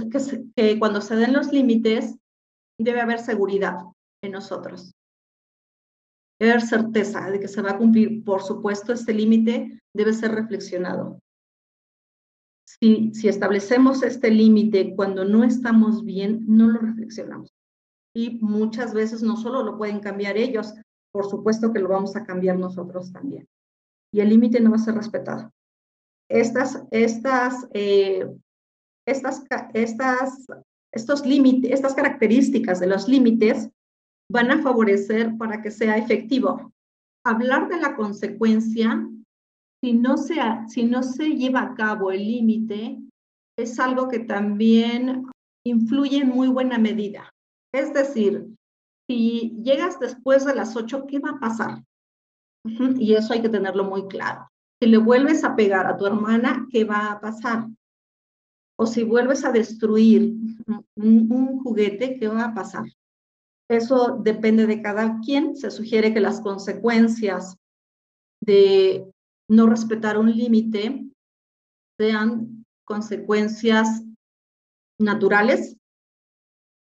que, 0.56 0.80
cuando 0.80 1.02
se 1.02 1.18
den 1.18 1.34
los 1.34 1.52
límites, 1.52 2.16
debe 2.80 3.02
haber 3.02 3.20
seguridad 3.20 3.78
en 4.24 4.32
nosotros. 4.32 4.94
Debe 6.40 6.54
haber 6.54 6.66
certeza 6.66 7.30
de 7.30 7.42
que 7.42 7.50
se 7.50 7.62
va 7.62 7.72
a 7.72 7.78
cumplir. 7.78 8.24
Por 8.24 8.42
supuesto, 8.42 8.94
este 8.94 9.14
límite 9.14 9.82
debe 9.94 10.14
ser 10.14 10.32
reflexionado. 10.32 11.20
Si, 12.66 13.14
si 13.14 13.28
establecemos 13.28 14.02
este 14.04 14.32
límite 14.32 14.96
cuando 14.96 15.26
no 15.26 15.44
estamos 15.44 16.06
bien, 16.06 16.46
no 16.48 16.68
lo 16.68 16.80
reflexionamos. 16.80 17.50
Y 18.20 18.40
muchas 18.42 18.94
veces 18.94 19.24
no 19.24 19.38
solo 19.38 19.64
lo 19.64 19.78
pueden 19.78 20.00
cambiar 20.00 20.36
ellos, 20.38 20.74
por 21.14 21.26
supuesto 21.30 21.72
que 21.72 21.80
lo 21.80 21.90
vamos 21.90 22.16
a 22.16 22.26
cambiar 22.26 22.58
nosotros 22.58 23.12
también. 23.14 23.48
Y 24.14 24.20
el 24.20 24.30
límite 24.30 24.60
no 24.60 24.72
va 24.72 24.76
a 24.78 24.80
ser 24.80 24.96
respetado 24.96 25.52
estas, 26.30 26.84
estas, 26.92 27.68
eh, 27.74 28.26
estas, 29.08 29.44
estas, 29.74 30.46
estos 30.94 31.26
límites, 31.26 31.72
estas 31.72 31.96
características 31.96 32.80
de 32.80 32.88
los 32.88 33.08
límites 33.08 33.70
van 34.32 34.52
a 34.52 34.62
favorecer 34.62 35.36
para 35.38 35.62
que 35.62 35.72
sea 35.72 35.98
efectivo. 35.98 36.72
Hablar 37.26 37.68
de 37.68 37.80
la 37.80 37.96
consecuencia, 37.96 39.08
si 39.84 39.94
no 39.94 40.18
se, 40.18 40.36
si 40.68 40.84
no 40.84 41.04
se 41.04 41.30
lleva 41.30 41.62
a 41.62 41.76
cabo 41.76 42.12
el 42.12 42.26
límite, 42.26 43.00
es 43.58 43.80
algo 43.80 44.08
que 44.08 44.20
también 44.20 45.26
influye 45.66 46.18
en 46.18 46.30
muy 46.30 46.48
buena 46.48 46.78
medida. 46.78 47.30
Es 47.74 47.94
decir, 47.94 48.48
si 49.08 49.56
llegas 49.64 50.00
después 50.00 50.46
de 50.46 50.56
las 50.56 50.76
8, 50.76 51.06
¿qué 51.08 51.20
va 51.20 51.32
a 51.32 51.40
pasar? 51.40 51.84
Y 52.64 53.14
eso 53.14 53.34
hay 53.34 53.42
que 53.42 53.50
tenerlo 53.50 53.84
muy 53.84 54.08
claro. 54.08 54.50
Si 54.82 54.88
le 54.88 54.98
vuelves 54.98 55.44
a 55.44 55.56
pegar 55.56 55.88
a 55.88 55.98
tu 55.98 56.06
hermana, 56.06 56.68
¿qué 56.72 56.84
va 56.84 57.12
a 57.12 57.20
pasar? 57.20 57.68
O 58.78 58.86
si 58.86 59.04
vuelves 59.04 59.44
a 59.44 59.52
destruir 59.52 60.34
un, 60.96 61.60
juguete, 61.64 62.18
¿qué 62.18 62.28
va 62.28 62.46
a 62.46 62.54
pasar? 62.54 62.86
Eso 63.70 64.20
depende 64.22 64.68
de 64.68 64.82
cada 64.82 65.20
quien. 65.20 65.56
Se 65.56 65.70
sugiere 65.70 66.14
que 66.14 66.22
las 66.22 66.42
consecuencias 66.42 67.58
de 68.42 69.12
no 69.50 69.68
respetar 69.68 70.18
un 70.18 70.32
límite 70.32 71.10
sean 72.00 72.66
consecuencias 72.86 74.04
naturales 75.00 75.79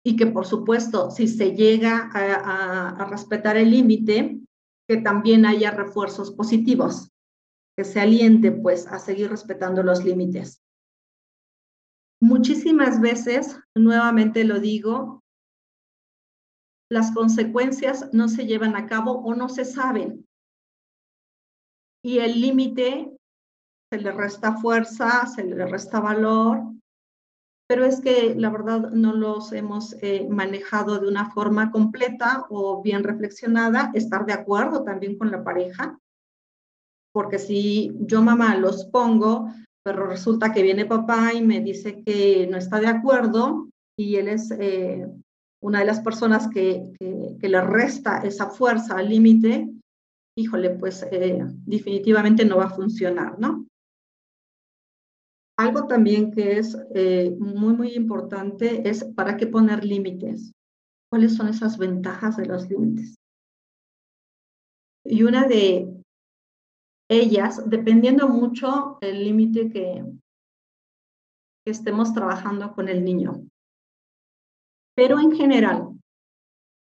y 0.06 0.16
que 0.16 0.28
por 0.28 0.46
supuesto 0.46 1.10
si 1.10 1.28
se 1.28 1.56
llega 1.56 2.12
a 2.14 3.06
respetar 3.10 3.58
el 3.58 3.72
límite, 3.72 4.40
que 4.88 4.98
también 4.98 5.46
haya 5.46 5.72
refuerzos 5.72 6.32
positivos 6.32 7.12
que 7.76 7.84
se 7.84 8.00
aliente 8.00 8.52
pues 8.52 8.88
a 8.88 9.00
seguir 9.00 9.30
respetando 9.30 9.84
los 9.84 10.04
límites. 10.04 10.62
Muchísimas 12.22 13.02
veces, 13.02 13.60
nuevamente 13.76 14.46
lo 14.46 14.60
digo, 14.60 15.22
las 16.90 17.12
consecuencias 17.12 18.14
no 18.14 18.30
se 18.30 18.46
llevan 18.46 18.76
a 18.76 18.88
cabo 18.88 19.12
o 19.12 19.36
no 19.36 19.50
se 19.50 19.66
saben. 19.66 20.26
Y 22.04 22.20
el 22.20 22.40
límite 22.40 23.12
se 23.92 24.00
le 24.00 24.12
resta 24.12 24.56
fuerza, 24.58 25.26
se 25.26 25.44
le 25.44 25.66
resta 25.66 26.00
valor, 26.00 26.64
pero 27.68 27.86
es 27.86 28.02
que 28.02 28.36
la 28.36 28.50
verdad 28.50 28.92
no 28.92 29.14
los 29.14 29.52
hemos 29.52 29.94
eh, 30.02 30.28
manejado 30.30 31.00
de 31.00 31.08
una 31.08 31.32
forma 31.32 31.72
completa 31.72 32.46
o 32.50 32.82
bien 32.82 33.04
reflexionada, 33.04 33.92
estar 33.94 34.26
de 34.26 34.34
acuerdo 34.34 34.84
también 34.84 35.18
con 35.18 35.32
la 35.32 35.44
pareja 35.44 36.00
porque 37.16 37.40
si 37.40 37.94
yo 38.02 38.22
mamá 38.22 38.58
los 38.58 38.84
pongo, 38.88 39.50
pero 39.86 40.06
resulta 40.06 40.52
que 40.52 40.62
viene 40.62 40.86
papá 40.86 41.34
y 41.34 41.42
me 41.42 41.62
dice 41.62 42.04
que 42.04 42.46
no 42.52 42.58
está 42.58 42.82
de 42.82 42.88
acuerdo 42.88 43.70
y 43.98 44.18
él 44.18 44.28
es 44.28 44.52
eh, 44.52 45.08
una 45.64 45.80
de 45.80 45.86
las 45.86 46.02
personas 46.02 46.50
que, 46.50 46.92
que, 47.00 47.48
le 47.48 47.62
resta 47.62 48.18
esa 48.18 48.50
fuerza 48.50 48.98
al 48.98 49.08
límite, 49.08 49.70
híjole, 50.38 50.72
pues 50.72 51.08
eh, 51.10 51.42
definitivamente 51.66 52.44
no 52.44 52.58
va 52.58 52.66
a 52.66 52.76
funcionar, 52.76 53.40
¿no? 53.40 53.66
Algo 55.58 55.88
también 55.88 56.32
que 56.32 56.58
es 56.58 56.78
eh, 56.94 57.36
muy, 57.40 57.74
muy 57.74 57.94
importante 57.94 58.88
es 58.88 59.04
para 59.04 59.38
qué 59.38 59.48
poner 59.48 59.86
límites. 59.86 60.52
¿Cuáles 61.10 61.36
son 61.36 61.48
esas 61.48 61.78
ventajas 61.78 62.38
de 62.38 62.46
los 62.46 62.70
límites? 62.70 63.16
Y 65.06 65.24
una 65.24 65.48
de, 65.48 65.96
ellas, 67.10 67.70
dependiendo 67.70 68.28
mucho 68.28 68.98
el 69.02 69.24
límite 69.24 69.70
que, 69.70 70.04
que 71.64 71.72
estemos 71.72 72.14
trabajando 72.14 72.74
con 72.74 72.90
el 72.90 73.04
niño. 73.04 73.48
Pero 74.96 75.20
en 75.20 75.32
general, 75.32 76.00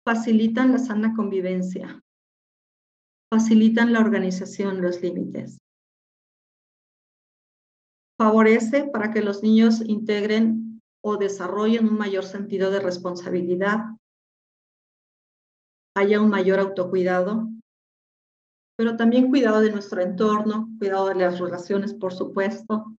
facilitan 0.06 0.72
la 0.72 0.78
sana 0.78 1.14
convivencia, 1.16 2.02
facilitan 3.34 3.92
la 3.92 4.00
organización, 4.00 4.82
los 4.82 5.02
límites. 5.02 5.58
Favorece 8.18 8.86
para 8.86 9.12
que 9.12 9.22
los 9.22 9.44
niños 9.44 9.82
integren 9.82 10.82
o 11.04 11.18
desarrollen 11.18 11.88
un 11.88 11.98
mayor 11.98 12.26
sentido 12.26 12.72
de 12.72 12.80
responsabilidad, 12.80 13.86
haya 15.96 16.22
un 16.22 16.30
mayor 16.30 16.60
autocuidado, 16.60 17.48
pero 18.78 18.98
también 18.98 19.30
cuidado 19.30 19.62
de 19.62 19.72
nuestro 19.72 20.02
entorno, 20.02 20.70
cuidado 20.78 21.08
de 21.08 21.16
las 21.16 21.40
relaciones, 21.40 21.94
por 21.94 22.14
supuesto, 22.14 22.96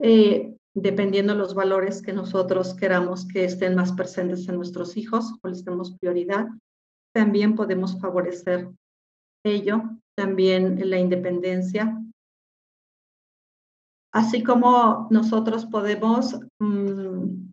eh, 0.00 0.56
dependiendo 0.74 1.32
de 1.32 1.38
los 1.38 1.54
valores 1.54 2.02
que 2.02 2.12
nosotros 2.12 2.74
queramos 2.74 3.26
que 3.26 3.44
estén 3.44 3.74
más 3.74 3.92
presentes 3.92 4.48
en 4.48 4.56
nuestros 4.56 4.96
hijos 4.96 5.34
o 5.42 5.48
les 5.48 5.64
demos 5.64 5.96
prioridad, 5.98 6.48
también 7.14 7.54
podemos 7.54 8.00
favorecer 8.00 8.70
ello, 9.44 9.82
también 10.16 10.88
la 10.88 10.98
independencia. 10.98 11.96
Así 14.12 14.42
como 14.42 15.06
nosotros 15.10 15.66
podemos 15.66 16.38
mm, 16.60 17.50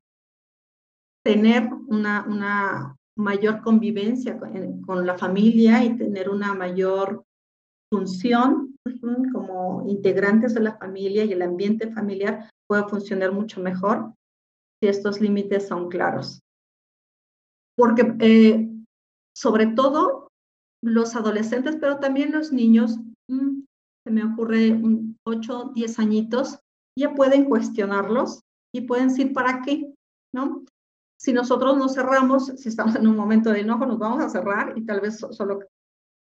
tener 1.24 1.70
una, 1.88 2.96
mayor 3.18 3.62
convivencia 3.62 4.40
con, 4.86 5.06
la 5.06 5.18
familia 5.18 5.84
y 5.84 5.98
tener 5.98 6.30
una 6.30 6.54
mayor 6.54 7.24
función 7.92 8.76
como 9.34 9.86
integrantes 9.88 10.54
de 10.54 10.62
la 10.62 10.78
familia 10.78 11.26
y 11.26 11.34
el 11.34 11.42
ambiente 11.42 11.92
familiar 11.92 12.50
puede 12.68 12.88
funcionar 12.88 13.32
mucho 13.32 13.60
mejor 13.60 14.14
si 14.80 14.88
estos 14.88 15.20
límites 15.20 15.68
son 15.68 15.90
claros. 15.90 16.40
Porque 17.76 18.16
eh, 18.20 18.70
sobre 19.36 19.68
todo 19.68 20.30
los 20.84 21.16
adolescentes, 21.16 21.78
pero 21.80 22.00
también 22.00 22.32
los 22.32 22.52
niños, 22.52 23.00
mm, 23.30 23.64
me 24.12 24.24
ocurre 24.24 24.80
8, 25.24 25.72
10 25.74 26.00
añitos, 26.00 26.60
ya 26.98 27.14
pueden 27.14 27.46
cuestionarlos 27.46 28.42
y 28.74 28.82
pueden 28.82 29.10
decir, 29.10 29.34
¿para 29.34 29.62
qué? 29.62 29.94
¿No? 30.34 30.66
Si 31.20 31.34
nosotros 31.34 31.78
nos 31.78 31.96
cerramos, 31.96 32.48
si 32.48 32.70
estamos 32.70 32.96
en 32.96 33.08
un 33.08 33.16
momento 33.16 33.52
de 33.52 33.62
enojo, 33.62 33.86
nos 33.86 34.00
vamos 34.00 34.24
a 34.24 34.30
cerrar 34.30 34.78
y 34.78 34.86
tal 34.86 35.02
vez 35.02 35.20
solo 35.32 35.60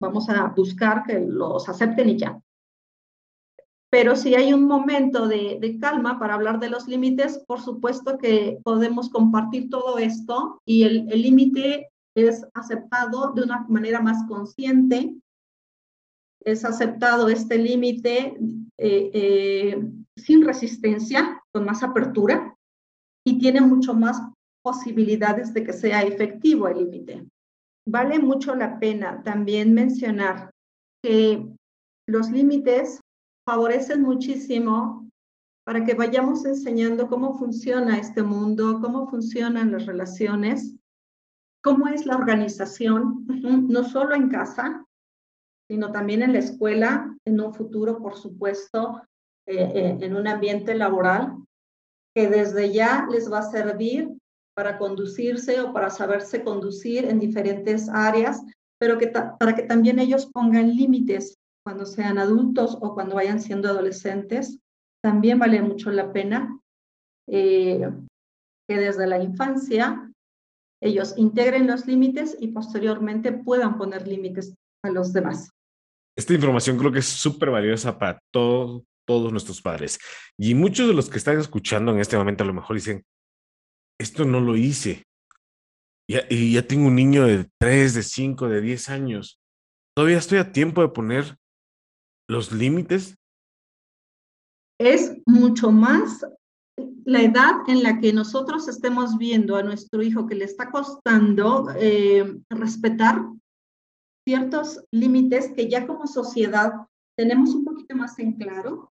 vamos 0.02 0.30
a 0.30 0.48
buscar 0.48 1.04
que 1.04 1.20
los 1.20 1.68
acepten 1.70 2.10
y 2.10 2.18
ya. 2.18 2.40
Pero 3.90 4.16
si 4.16 4.36
hay 4.36 4.54
un 4.54 4.68
momento 4.68 5.28
de, 5.28 5.58
de, 5.60 5.78
calma 5.78 6.18
para 6.18 6.36
hablar 6.36 6.60
de 6.60 6.70
los 6.70 6.88
límites, 6.88 7.44
por 7.46 7.60
supuesto 7.60 8.18
que 8.18 8.60
podemos 8.64 9.10
compartir 9.10 9.70
todo 9.70 9.98
esto 9.98 10.62
y 10.66 10.84
el 10.84 11.08
límite 11.08 11.92
es 12.16 12.46
aceptado 12.54 13.32
de 13.34 13.44
una 13.44 13.66
manera 13.68 14.02
más 14.02 14.26
consciente, 14.28 15.16
es 16.44 16.66
aceptado 16.66 17.30
este 17.30 17.58
límite 17.58 18.38
eh, 18.78 19.12
eh, 19.14 19.92
sin 20.16 20.44
resistencia, 20.44 21.42
con 21.54 21.66
más 21.66 21.84
apertura 21.84 22.56
y 23.26 23.38
tiene 23.38 23.62
mucho 23.62 23.94
más 23.94 24.22
posibilidades 24.64 25.54
de 25.54 25.64
que 25.64 25.74
sea 25.74 26.04
efectivo 26.04 26.68
el 26.68 26.78
límite. 26.80 27.28
Vale 27.88 28.20
mucho 28.20 28.56
la 28.56 28.80
pena 28.80 29.22
también 29.24 29.74
mencionar 29.74 30.52
que 31.04 31.46
los 32.08 32.30
límites 32.30 33.00
favorecen 33.48 34.02
muchísimo 34.02 35.10
para 35.66 35.84
que 35.84 35.94
vayamos 35.94 36.46
enseñando 36.46 37.08
cómo 37.08 37.38
funciona 37.38 37.98
este 37.98 38.24
mundo, 38.24 38.80
cómo 38.82 39.08
funcionan 39.10 39.72
las 39.72 39.86
relaciones, 39.86 40.76
cómo 41.64 41.88
es 41.88 42.06
la 42.06 42.16
organización, 42.16 43.26
no 43.70 43.84
solo 43.84 44.16
en 44.16 44.30
casa, 44.30 44.86
sino 45.72 45.90
también 45.94 46.22
en 46.22 46.34
la 46.34 46.40
escuela, 46.40 47.18
en 47.26 47.40
un 47.40 47.54
futuro, 47.54 48.00
por 48.00 48.18
supuesto, 48.18 49.02
eh, 49.48 49.72
eh, 49.74 49.98
en 50.02 50.18
un 50.18 50.28
ambiente 50.28 50.76
laboral, 50.76 51.38
que 52.14 52.28
desde 52.28 52.74
ya 52.74 53.08
les 53.10 53.32
va 53.32 53.40
a 53.40 53.50
servir 53.50 54.12
para 54.54 54.78
conducirse 54.78 55.62
o 55.62 55.72
para 55.72 55.90
saberse 55.90 56.44
conducir 56.44 57.06
en 57.06 57.22
diferentes 57.22 57.88
áreas, 57.88 58.44
pero 58.82 58.98
que 58.98 59.08
para 59.08 59.56
que 59.56 59.64
también 59.64 60.00
ellos 60.00 60.26
pongan 60.26 60.76
límites 60.76 61.38
cuando 61.66 61.86
sean 61.86 62.18
adultos 62.18 62.78
o 62.82 62.94
cuando 62.94 63.16
vayan 63.16 63.40
siendo 63.40 63.70
adolescentes. 63.70 64.60
También 65.02 65.40
vale 65.40 65.62
mucho 65.62 65.90
la 65.90 66.12
pena 66.12 66.60
eh, 67.30 67.90
que 68.68 68.78
desde 68.78 69.08
la 69.08 69.24
infancia 69.24 70.12
ellos 70.84 71.14
integren 71.16 71.66
los 71.66 71.88
límites 71.88 72.36
y 72.38 72.50
posteriormente 72.50 73.32
puedan 73.32 73.78
poner 73.78 74.06
límites 74.06 74.54
a 74.84 74.90
los 74.90 75.14
demás. 75.14 75.50
Esta 76.16 76.34
información 76.34 76.78
creo 76.78 76.92
que 76.92 77.00
es 77.00 77.08
súper 77.08 77.50
valiosa 77.50 77.98
para 77.98 78.22
todos 78.32 78.84
nuestros 79.32 79.62
padres. 79.62 80.00
Y 80.38 80.56
muchos 80.56 80.88
de 80.88 80.94
los 80.94 81.10
que 81.10 81.18
están 81.18 81.40
escuchando 81.40 81.92
en 81.92 82.00
este 82.00 82.18
momento 82.18 82.44
a 82.44 82.48
lo 82.48 82.54
mejor 82.54 82.76
dicen, 82.76 83.04
esto 84.00 84.26
no 84.26 84.40
lo 84.40 84.56
hice. 84.56 85.06
y 86.08 86.54
ya 86.54 86.68
tengo 86.68 86.88
un 86.88 86.96
niño 86.96 87.26
de 87.26 87.50
3, 87.60 87.94
de 87.94 88.04
5, 88.04 88.50
de 88.50 88.62
10 88.62 88.90
años. 88.90 89.40
¿Todavía 89.96 90.18
estoy 90.18 90.40
a 90.40 90.52
tiempo 90.52 90.82
de 90.82 90.90
poner 90.90 91.38
los 92.30 92.52
límites? 92.52 93.18
Es 94.80 95.14
mucho 95.26 95.72
más 95.72 96.26
la 97.06 97.22
edad 97.22 97.52
en 97.68 97.84
la 97.84 98.00
que 98.00 98.14
nosotros 98.14 98.68
estemos 98.68 99.18
viendo 99.18 99.56
a 99.56 99.64
nuestro 99.64 100.02
hijo 100.02 100.28
que 100.28 100.36
le 100.36 100.46
está 100.46 100.72
costando 100.72 101.68
eh, 101.76 102.40
respetar 102.50 103.22
ciertos 104.26 104.86
límites 104.92 105.52
que 105.54 105.70
ya 105.70 105.88
como 105.88 106.08
sociedad 106.08 106.74
tenemos 107.18 107.54
un 107.54 107.66
poquito 107.66 107.96
más 107.96 108.18
en 108.20 108.34
claro, 108.34 108.92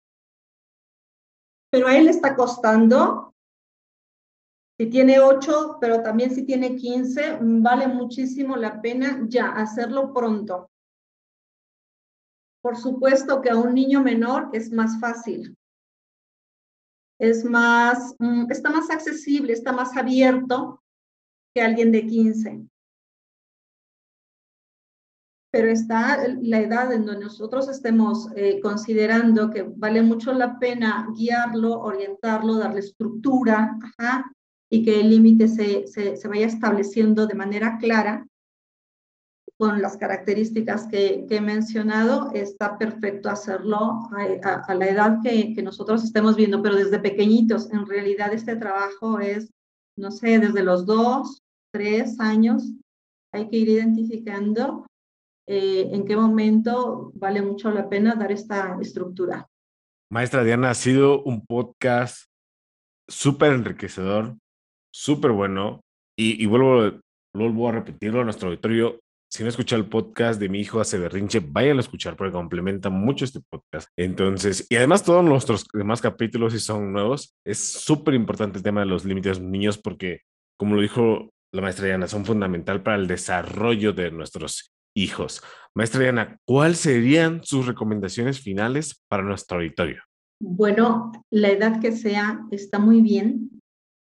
pero 1.71 1.87
a 1.87 1.97
él 1.97 2.05
le 2.05 2.11
está 2.11 2.35
costando, 2.35 3.33
si 4.79 4.89
tiene 4.89 5.19
ocho, 5.19 5.77
pero 5.79 6.01
también 6.01 6.33
si 6.33 6.45
tiene 6.45 6.75
15, 6.75 7.39
vale 7.41 7.87
muchísimo 7.87 8.55
la 8.55 8.81
pena 8.81 9.25
ya 9.27 9.51
hacerlo 9.51 10.13
pronto. 10.13 10.69
Por 12.61 12.77
supuesto 12.77 13.41
que 13.41 13.49
a 13.49 13.57
un 13.57 13.73
niño 13.73 14.01
menor 14.01 14.49
es 14.53 14.71
más 14.71 14.99
fácil, 14.99 15.57
es 17.19 17.43
más, 17.43 18.15
mm, 18.19 18.49
está 18.49 18.69
más 18.69 18.89
accesible, 18.89 19.53
está 19.53 19.73
más 19.73 19.95
abierto 19.95 20.81
que 21.53 21.61
alguien 21.61 21.91
de 21.91 22.05
15. 22.05 22.65
Pero 25.51 25.69
está 25.69 26.27
la 26.41 26.59
edad 26.59 26.93
en 26.93 27.05
donde 27.05 27.25
nosotros 27.25 27.67
estemos 27.69 28.27
eh, 28.35 28.59
considerando 28.61 29.49
que 29.49 29.63
vale 29.63 30.01
mucho 30.03 30.31
la 30.31 30.59
pena 30.59 31.07
guiarlo, 31.15 31.79
orientarlo, 31.79 32.55
darle 32.55 32.81
estructura, 32.81 33.77
y 34.71 34.83
que 34.83 35.01
el 35.01 35.09
límite 35.09 35.47
se, 35.47 35.87
se 35.87 36.27
vaya 36.27 36.45
estableciendo 36.45 37.25
de 37.25 37.33
manera 37.33 37.77
clara 37.79 38.27
con 39.59 39.81
las 39.81 39.97
características 39.97 40.87
que, 40.87 41.27
he 41.29 41.41
mencionado, 41.41 42.31
está 42.33 42.77
perfecto 42.77 43.29
hacerlo 43.29 44.09
a, 44.41 44.73
la 44.73 44.87
edad 44.87 45.17
que, 45.21 45.53
nosotros 45.61 46.01
estemos 46.01 46.37
viendo, 46.37 46.63
pero 46.63 46.77
desde 46.77 46.97
pequeñitos, 46.97 47.69
en 47.73 47.85
realidad 47.85 48.33
este 48.33 48.55
trabajo 48.55 49.19
es, 49.19 49.51
no 49.97 50.11
sé, 50.11 50.39
desde 50.39 50.63
los 50.63 50.85
dos, 50.85 51.41
tres 51.73 52.21
años, 52.21 52.71
hay 53.33 53.49
que 53.49 53.57
ir 53.57 53.67
identificando 53.67 54.85
eh, 55.51 55.89
en 55.91 56.05
qué 56.05 56.15
momento 56.15 57.11
vale 57.15 57.41
mucho 57.41 57.71
la 57.71 57.89
pena 57.89 58.13
dar 58.13 58.31
esta 58.31 58.77
estructura. 58.79 59.47
Maestra 60.11 60.43
Diana, 60.43 60.69
ha 60.69 60.75
sido 60.75 61.23
un 61.23 61.43
podcast 61.43 62.25
súper 63.07 63.53
enriquecedor, 63.53 64.37
súper 64.93 65.31
bueno, 65.31 65.81
y, 66.15 66.41
y 66.41 66.45
vuelvo, 66.45 66.99
vuelvo 67.35 67.67
a 67.67 67.71
repetirlo 67.71 68.21
a 68.21 68.25
nuestro 68.25 68.49
auditorio, 68.49 68.99
si 69.27 69.41
no 69.41 69.49
escucha 69.49 69.75
el 69.75 69.87
podcast 69.87 70.39
de 70.39 70.49
mi 70.49 70.59
hijo 70.59 70.79
hace 70.79 70.99
berrinche, 70.99 71.39
vayan 71.39 71.77
a 71.77 71.81
escuchar 71.81 72.15
porque 72.15 72.33
complementa 72.33 72.91
mucho 72.91 73.25
este 73.25 73.39
podcast. 73.49 73.89
Entonces, 73.97 74.67
y 74.69 74.75
además 74.75 75.03
todos 75.03 75.23
nuestros 75.25 75.65
demás 75.73 75.99
capítulos, 75.99 76.53
si 76.53 76.59
son 76.59 76.93
nuevos, 76.93 77.35
es 77.43 77.57
súper 77.57 78.13
importante 78.13 78.59
el 78.59 78.63
tema 78.63 78.81
de 78.81 78.85
los 78.85 79.03
límites 79.03 79.39
niños 79.39 79.79
porque, 79.79 80.21
como 80.57 80.75
lo 80.75 80.81
dijo 80.81 81.31
la 81.51 81.63
maestra 81.63 81.87
Diana, 81.87 82.07
son 82.07 82.23
fundamental 82.23 82.83
para 82.83 82.97
el 82.97 83.07
desarrollo 83.07 83.93
de 83.93 84.11
nuestros 84.11 84.71
hijos. 84.95 85.41
Maestra 85.75 86.01
Diana, 86.01 86.37
¿cuáles 86.45 86.79
serían 86.79 87.43
sus 87.43 87.65
recomendaciones 87.65 88.39
finales 88.39 89.03
para 89.07 89.23
nuestro 89.23 89.57
auditorio? 89.57 90.01
Bueno, 90.41 91.11
la 91.31 91.49
edad 91.49 91.79
que 91.79 91.91
sea 91.91 92.45
está 92.51 92.79
muy 92.79 93.01
bien 93.01 93.61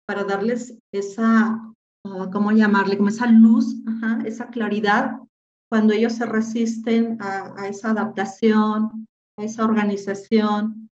para 0.06 0.24
darles 0.24 0.78
esa 0.92 1.72
¿cómo 2.32 2.52
llamarle? 2.52 2.96
Como 2.96 3.08
esa 3.08 3.26
luz, 3.26 3.76
esa 4.24 4.48
claridad, 4.48 5.18
cuando 5.70 5.92
ellos 5.92 6.14
se 6.14 6.26
resisten 6.26 7.18
a, 7.20 7.68
esa 7.68 7.90
adaptación, 7.90 9.06
a 9.38 9.44
esa 9.44 9.64
organización, 9.64 10.90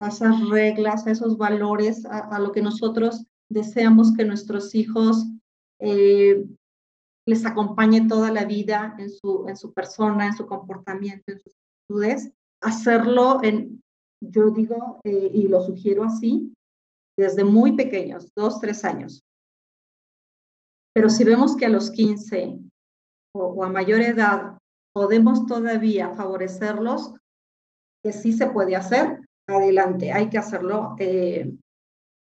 a 0.00 0.08
esas 0.08 0.48
reglas, 0.48 1.06
a 1.06 1.10
esos 1.10 1.36
valores, 1.36 2.04
a, 2.06 2.38
lo 2.38 2.52
que 2.52 2.62
nosotros 2.62 3.24
deseamos 3.50 4.12
que 4.14 4.24
nuestros 4.24 4.74
hijos 4.74 5.26
eh, 5.80 6.44
les 7.26 7.44
acompañe 7.44 8.06
toda 8.06 8.30
la 8.30 8.44
vida 8.44 8.94
en 8.98 9.10
su, 9.10 9.46
en 9.48 9.56
su 9.56 9.72
persona, 9.72 10.26
en 10.26 10.36
su 10.36 10.46
comportamiento, 10.46 11.32
en 11.32 11.40
sus 11.40 11.52
actitudes, 11.54 12.32
hacerlo 12.62 13.40
en, 13.42 13.82
yo 14.22 14.50
digo, 14.50 15.00
eh, 15.04 15.30
y 15.32 15.48
lo 15.48 15.60
sugiero 15.62 16.04
así, 16.04 16.54
desde 17.18 17.44
muy 17.44 17.72
pequeños, 17.72 18.30
dos, 18.36 18.60
tres 18.60 18.84
años. 18.84 19.22
Pero 20.94 21.10
si 21.10 21.24
vemos 21.24 21.56
que 21.56 21.66
a 21.66 21.70
los 21.70 21.90
15 21.90 22.58
o, 23.34 23.64
a 23.64 23.68
mayor 23.68 24.00
edad 24.00 24.58
podemos 24.94 25.46
todavía 25.46 26.10
favorecerlos, 26.14 27.12
que 28.04 28.12
sí 28.12 28.32
se 28.32 28.46
puede 28.48 28.76
hacer, 28.76 29.20
adelante, 29.48 30.12
hay 30.12 30.28
que 30.30 30.38
hacerlo 30.38 30.94
eh, 30.98 31.52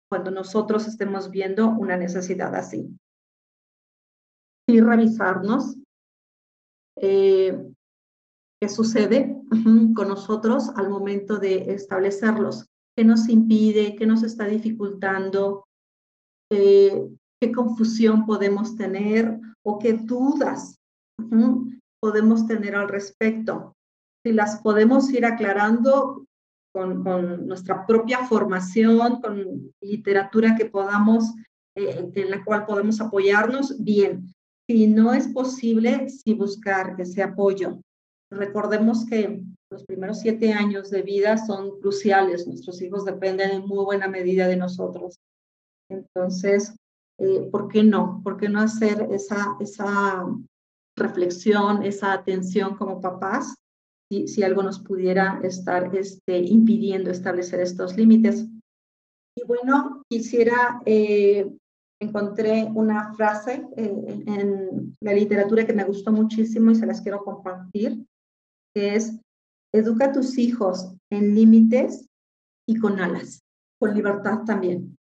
cuando 0.09 0.29
nosotros 0.29 0.87
estemos 0.87 1.31
viendo 1.31 1.69
una 1.69 1.95
necesidad 1.95 2.53
así. 2.53 2.95
Y 4.69 4.81
revisarnos 4.81 5.77
eh, 7.01 7.57
qué 8.61 8.69
sucede 8.69 9.41
con 9.95 10.07
nosotros 10.07 10.69
al 10.75 10.91
momento 10.91 11.39
de 11.39 11.73
establecerlos, 11.73 12.67
qué 12.95 13.03
nos 13.03 13.27
impide, 13.29 13.95
qué 13.95 14.05
nos 14.05 14.21
está 14.21 14.45
dificultando, 14.45 15.65
eh, 16.51 17.03
qué 17.41 17.51
confusión 17.51 18.27
podemos 18.27 18.75
tener 18.75 19.39
o 19.65 19.79
qué 19.79 19.93
dudas 19.93 20.77
podemos 21.99 22.45
tener 22.45 22.75
al 22.75 22.89
respecto. 22.89 23.73
Si 24.23 24.33
las 24.33 24.61
podemos 24.61 25.09
ir 25.09 25.25
aclarando 25.25 26.27
con, 26.75 27.03
nuestra 27.47 27.87
propia 27.87 28.19
formación, 28.27 29.19
con 29.19 29.73
literatura 29.81 30.55
que 30.55 30.65
podamos, 30.65 31.33
eh, 31.75 32.11
en 32.13 32.29
la 32.29 32.45
cual 32.45 32.67
podemos 32.67 33.01
apoyarnos, 33.01 33.83
bien. 33.83 34.31
Si 34.69 34.85
no 34.85 35.15
es 35.15 35.27
posible, 35.29 36.07
sí 36.09 36.35
buscar 36.35 36.95
ese 37.01 37.23
apoyo. 37.23 37.81
Recordemos 38.31 39.03
que 39.03 39.43
los 39.71 39.83
primeros 39.85 40.19
siete 40.19 40.53
años 40.53 40.91
de 40.91 41.01
vida 41.01 41.39
son 41.39 41.79
cruciales. 41.79 42.45
Nuestros 42.45 42.79
hijos 42.83 43.03
dependen 43.03 43.49
en 43.49 43.67
muy 43.67 43.83
buena 43.83 44.07
medida 44.07 44.47
de 44.47 44.57
nosotros. 44.57 45.17
Entonces, 45.89 46.75
eh, 47.17 47.49
¿por 47.51 47.67
qué 47.67 47.81
no? 47.81 48.21
¿Por 48.23 48.37
qué 48.37 48.47
no 48.47 48.61
hacer 48.61 49.07
esa, 49.11 49.57
esa 49.59 50.27
reflexión, 50.95 51.81
esa 51.81 52.13
atención 52.13 52.75
como 52.77 53.01
papás, 53.01 53.55
si, 54.11 54.43
algo 54.43 54.61
nos 54.61 54.77
pudiera 54.77 55.39
estar 55.41 55.95
este, 55.95 56.37
impidiendo 56.37 57.09
establecer 57.09 57.59
estos 57.61 57.97
límites? 57.97 58.45
Y 59.35 59.43
bueno, 59.47 60.03
quisiera, 60.07 60.79
eh, 60.85 61.51
encontré 62.01 62.63
una 62.73 63.13
frase 63.13 63.67
eh, 63.75 64.23
en 64.25 64.95
la 65.01 65.13
literatura 65.13 65.65
que 65.65 65.73
me 65.73 65.83
gustó 65.83 66.11
muchísimo 66.11 66.71
y 66.71 66.75
se 66.75 66.85
las 66.85 67.01
quiero 67.01 67.23
compartir, 67.23 68.05
que 68.73 68.95
es, 68.95 69.19
educa 69.73 70.05
a 70.05 70.11
tus 70.11 70.37
hijos 70.37 70.93
en 71.11 71.35
límites 71.35 72.07
y 72.67 72.77
con 72.79 72.99
alas, 72.99 73.41
con 73.79 73.93
libertad 73.93 74.43
también 74.45 74.97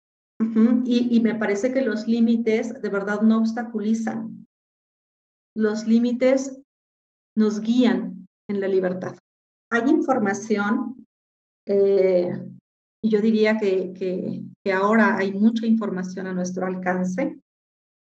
y, 0.85 1.19
me 1.21 1.35
parece 1.35 1.73
que 1.73 1.81
los 1.81 2.07
límites 2.07 2.81
de 2.81 2.89
verdad 2.89 3.21
no 3.21 3.39
obstaculizan. 3.39 4.45
Los 5.55 5.87
límites 5.87 6.59
nos 7.37 7.61
guían 7.61 8.27
en 8.49 8.59
la 8.59 8.67
libertad. 8.67 9.15
Hay 9.71 9.89
información, 9.89 11.05
eh, 11.67 12.31
y 13.03 13.09
yo 13.09 13.21
diría 13.21 13.57
que, 13.57 13.93
que, 13.93 14.43
ahora 14.71 15.17
hay 15.17 15.33
mucha 15.33 15.65
información 15.65 16.27
a 16.27 16.33
nuestro 16.33 16.65
alcance, 16.65 17.37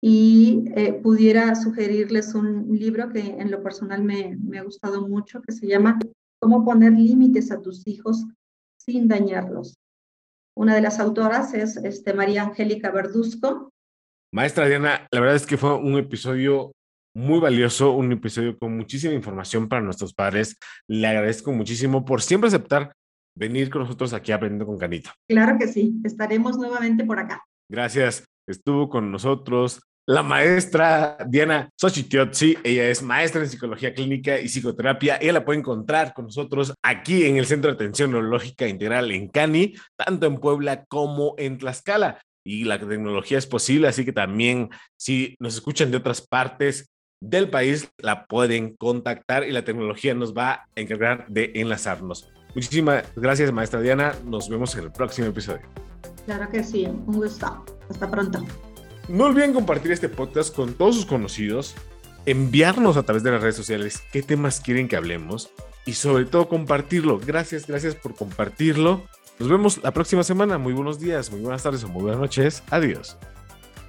y 0.02 0.64
eh, 0.76 0.94
pudiera 0.94 1.54
sugerirles 1.54 2.34
un 2.34 2.66
libro 2.78 3.10
que 3.10 3.20
en 3.20 3.50
lo 3.50 3.62
personal 3.62 4.02
me, 4.02 4.36
me 4.42 4.58
ha 4.58 4.62
gustado 4.62 5.06
mucho, 5.06 5.42
que 5.42 5.52
se 5.52 5.66
llama 5.66 5.98
Cómo 6.40 6.64
poner 6.64 6.92
límites 6.92 7.50
a 7.52 7.60
tus 7.60 7.86
hijos 7.86 8.24
sin 8.78 9.08
dañarlos. 9.08 9.76
Una 10.56 10.74
de 10.74 10.80
las 10.80 10.98
autoras 11.00 11.54
es 11.54 11.76
este, 11.76 12.14
María 12.14 12.44
Angélica 12.44 12.90
Verduzco. 12.90 13.70
Maestra 14.32 14.66
Diana, 14.66 15.06
la 15.10 15.20
verdad 15.20 15.36
es 15.36 15.46
que 15.46 15.58
fue 15.58 15.76
un 15.76 15.98
episodio 15.98 16.72
muy 17.14 17.40
valioso, 17.40 17.92
un 17.92 18.12
episodio 18.12 18.58
con 18.58 18.76
muchísima 18.76 19.12
información 19.12 19.68
para 19.68 19.82
nuestros 19.82 20.14
padres. 20.14 20.56
Le 20.88 21.06
agradezco 21.06 21.52
muchísimo 21.52 22.04
por 22.04 22.22
siempre 22.22 22.48
aceptar 22.48 22.92
venir 23.40 23.70
con 23.70 23.82
nosotros 23.82 24.12
aquí 24.12 24.32
aprendiendo 24.32 24.66
con 24.66 24.78
Canito. 24.78 25.10
Claro 25.26 25.56
que 25.58 25.66
sí, 25.66 25.94
estaremos 26.04 26.58
nuevamente 26.58 27.04
por 27.04 27.18
acá. 27.18 27.42
Gracias. 27.68 28.24
Estuvo 28.46 28.88
con 28.88 29.10
nosotros 29.10 29.80
la 30.06 30.22
maestra 30.22 31.16
Diana 31.26 31.70
Xochitiotzi. 31.80 32.58
Ella 32.62 32.90
es 32.90 33.02
maestra 33.02 33.40
en 33.40 33.48
psicología 33.48 33.94
clínica 33.94 34.38
y 34.38 34.48
psicoterapia. 34.48 35.16
Ella 35.20 35.34
la 35.34 35.44
puede 35.44 35.60
encontrar 35.60 36.12
con 36.12 36.26
nosotros 36.26 36.74
aquí 36.82 37.24
en 37.24 37.38
el 37.38 37.46
Centro 37.46 37.70
de 37.70 37.76
Atención 37.76 38.10
Neurológica 38.10 38.68
Integral 38.68 39.10
en 39.10 39.28
Cani, 39.28 39.74
tanto 39.96 40.26
en 40.26 40.36
Puebla 40.36 40.84
como 40.84 41.34
en 41.38 41.56
Tlaxcala. 41.58 42.20
Y 42.44 42.64
la 42.64 42.78
tecnología 42.78 43.38
es 43.38 43.46
posible, 43.46 43.88
así 43.88 44.04
que 44.04 44.12
también 44.12 44.68
si 44.98 45.36
nos 45.38 45.54
escuchan 45.54 45.90
de 45.90 45.98
otras 45.98 46.20
partes 46.26 46.90
del 47.22 47.48
país, 47.48 47.90
la 47.98 48.26
pueden 48.26 48.76
contactar 48.76 49.44
y 49.44 49.52
la 49.52 49.64
tecnología 49.64 50.14
nos 50.14 50.34
va 50.34 50.52
a 50.52 50.66
encargar 50.74 51.26
de 51.28 51.52
enlazarnos. 51.54 52.30
Muchísimas 52.54 53.04
gracias, 53.16 53.52
maestra 53.52 53.80
Diana. 53.80 54.14
Nos 54.24 54.48
vemos 54.48 54.74
en 54.74 54.84
el 54.84 54.92
próximo 54.92 55.28
episodio. 55.28 55.62
Claro 56.26 56.48
que 56.48 56.62
sí, 56.62 56.86
un 56.86 57.04
gusto. 57.06 57.64
Hasta 57.88 58.10
pronto. 58.10 58.44
No 59.08 59.24
olviden 59.24 59.52
compartir 59.52 59.90
este 59.92 60.08
podcast 60.08 60.54
con 60.54 60.74
todos 60.74 60.94
sus 60.94 61.06
conocidos, 61.06 61.74
enviarnos 62.26 62.96
a 62.96 63.02
través 63.02 63.22
de 63.22 63.32
las 63.32 63.42
redes 63.42 63.56
sociales 63.56 64.02
qué 64.12 64.22
temas 64.22 64.60
quieren 64.60 64.86
que 64.86 64.96
hablemos 64.96 65.50
y 65.84 65.94
sobre 65.94 66.24
todo 66.24 66.48
compartirlo. 66.48 67.18
Gracias, 67.18 67.66
gracias 67.66 67.94
por 67.94 68.14
compartirlo. 68.14 69.02
Nos 69.38 69.48
vemos 69.48 69.82
la 69.82 69.90
próxima 69.90 70.22
semana. 70.22 70.58
Muy 70.58 70.72
buenos 70.72 71.00
días, 71.00 71.30
muy 71.32 71.40
buenas 71.40 71.62
tardes 71.62 71.82
o 71.82 71.88
muy 71.88 72.02
buenas 72.02 72.20
noches. 72.20 72.62
Adiós. 72.70 73.16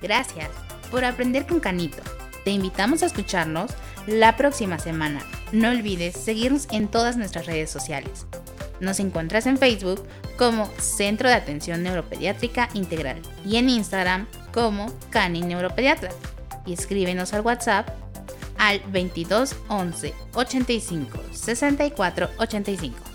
Gracias 0.01 0.49
por 0.89 1.05
aprender 1.05 1.45
con 1.45 1.59
Canito. 1.59 2.01
Te 2.43 2.51
invitamos 2.51 3.03
a 3.03 3.05
escucharnos 3.05 3.71
la 4.07 4.35
próxima 4.35 4.79
semana. 4.79 5.21
No 5.51 5.69
olvides 5.69 6.15
seguirnos 6.15 6.67
en 6.71 6.87
todas 6.87 7.17
nuestras 7.17 7.45
redes 7.45 7.69
sociales. 7.69 8.25
Nos 8.81 8.99
encuentras 8.99 9.45
en 9.45 9.57
Facebook 9.57 10.03
como 10.37 10.69
Centro 10.79 11.29
de 11.29 11.35
Atención 11.35 11.83
Neuropediátrica 11.83 12.67
Integral 12.73 13.21
y 13.45 13.57
en 13.57 13.69
Instagram 13.69 14.27
como 14.53 14.87
Cani 15.11 15.41
Neuropediatra. 15.41 16.09
Y 16.65 16.73
escríbenos 16.73 17.33
al 17.33 17.41
WhatsApp 17.41 17.89
al 18.57 18.79
22 18.91 19.55
11 19.69 20.13
85 20.33 21.19
64 21.31 22.29
85. 22.37 23.10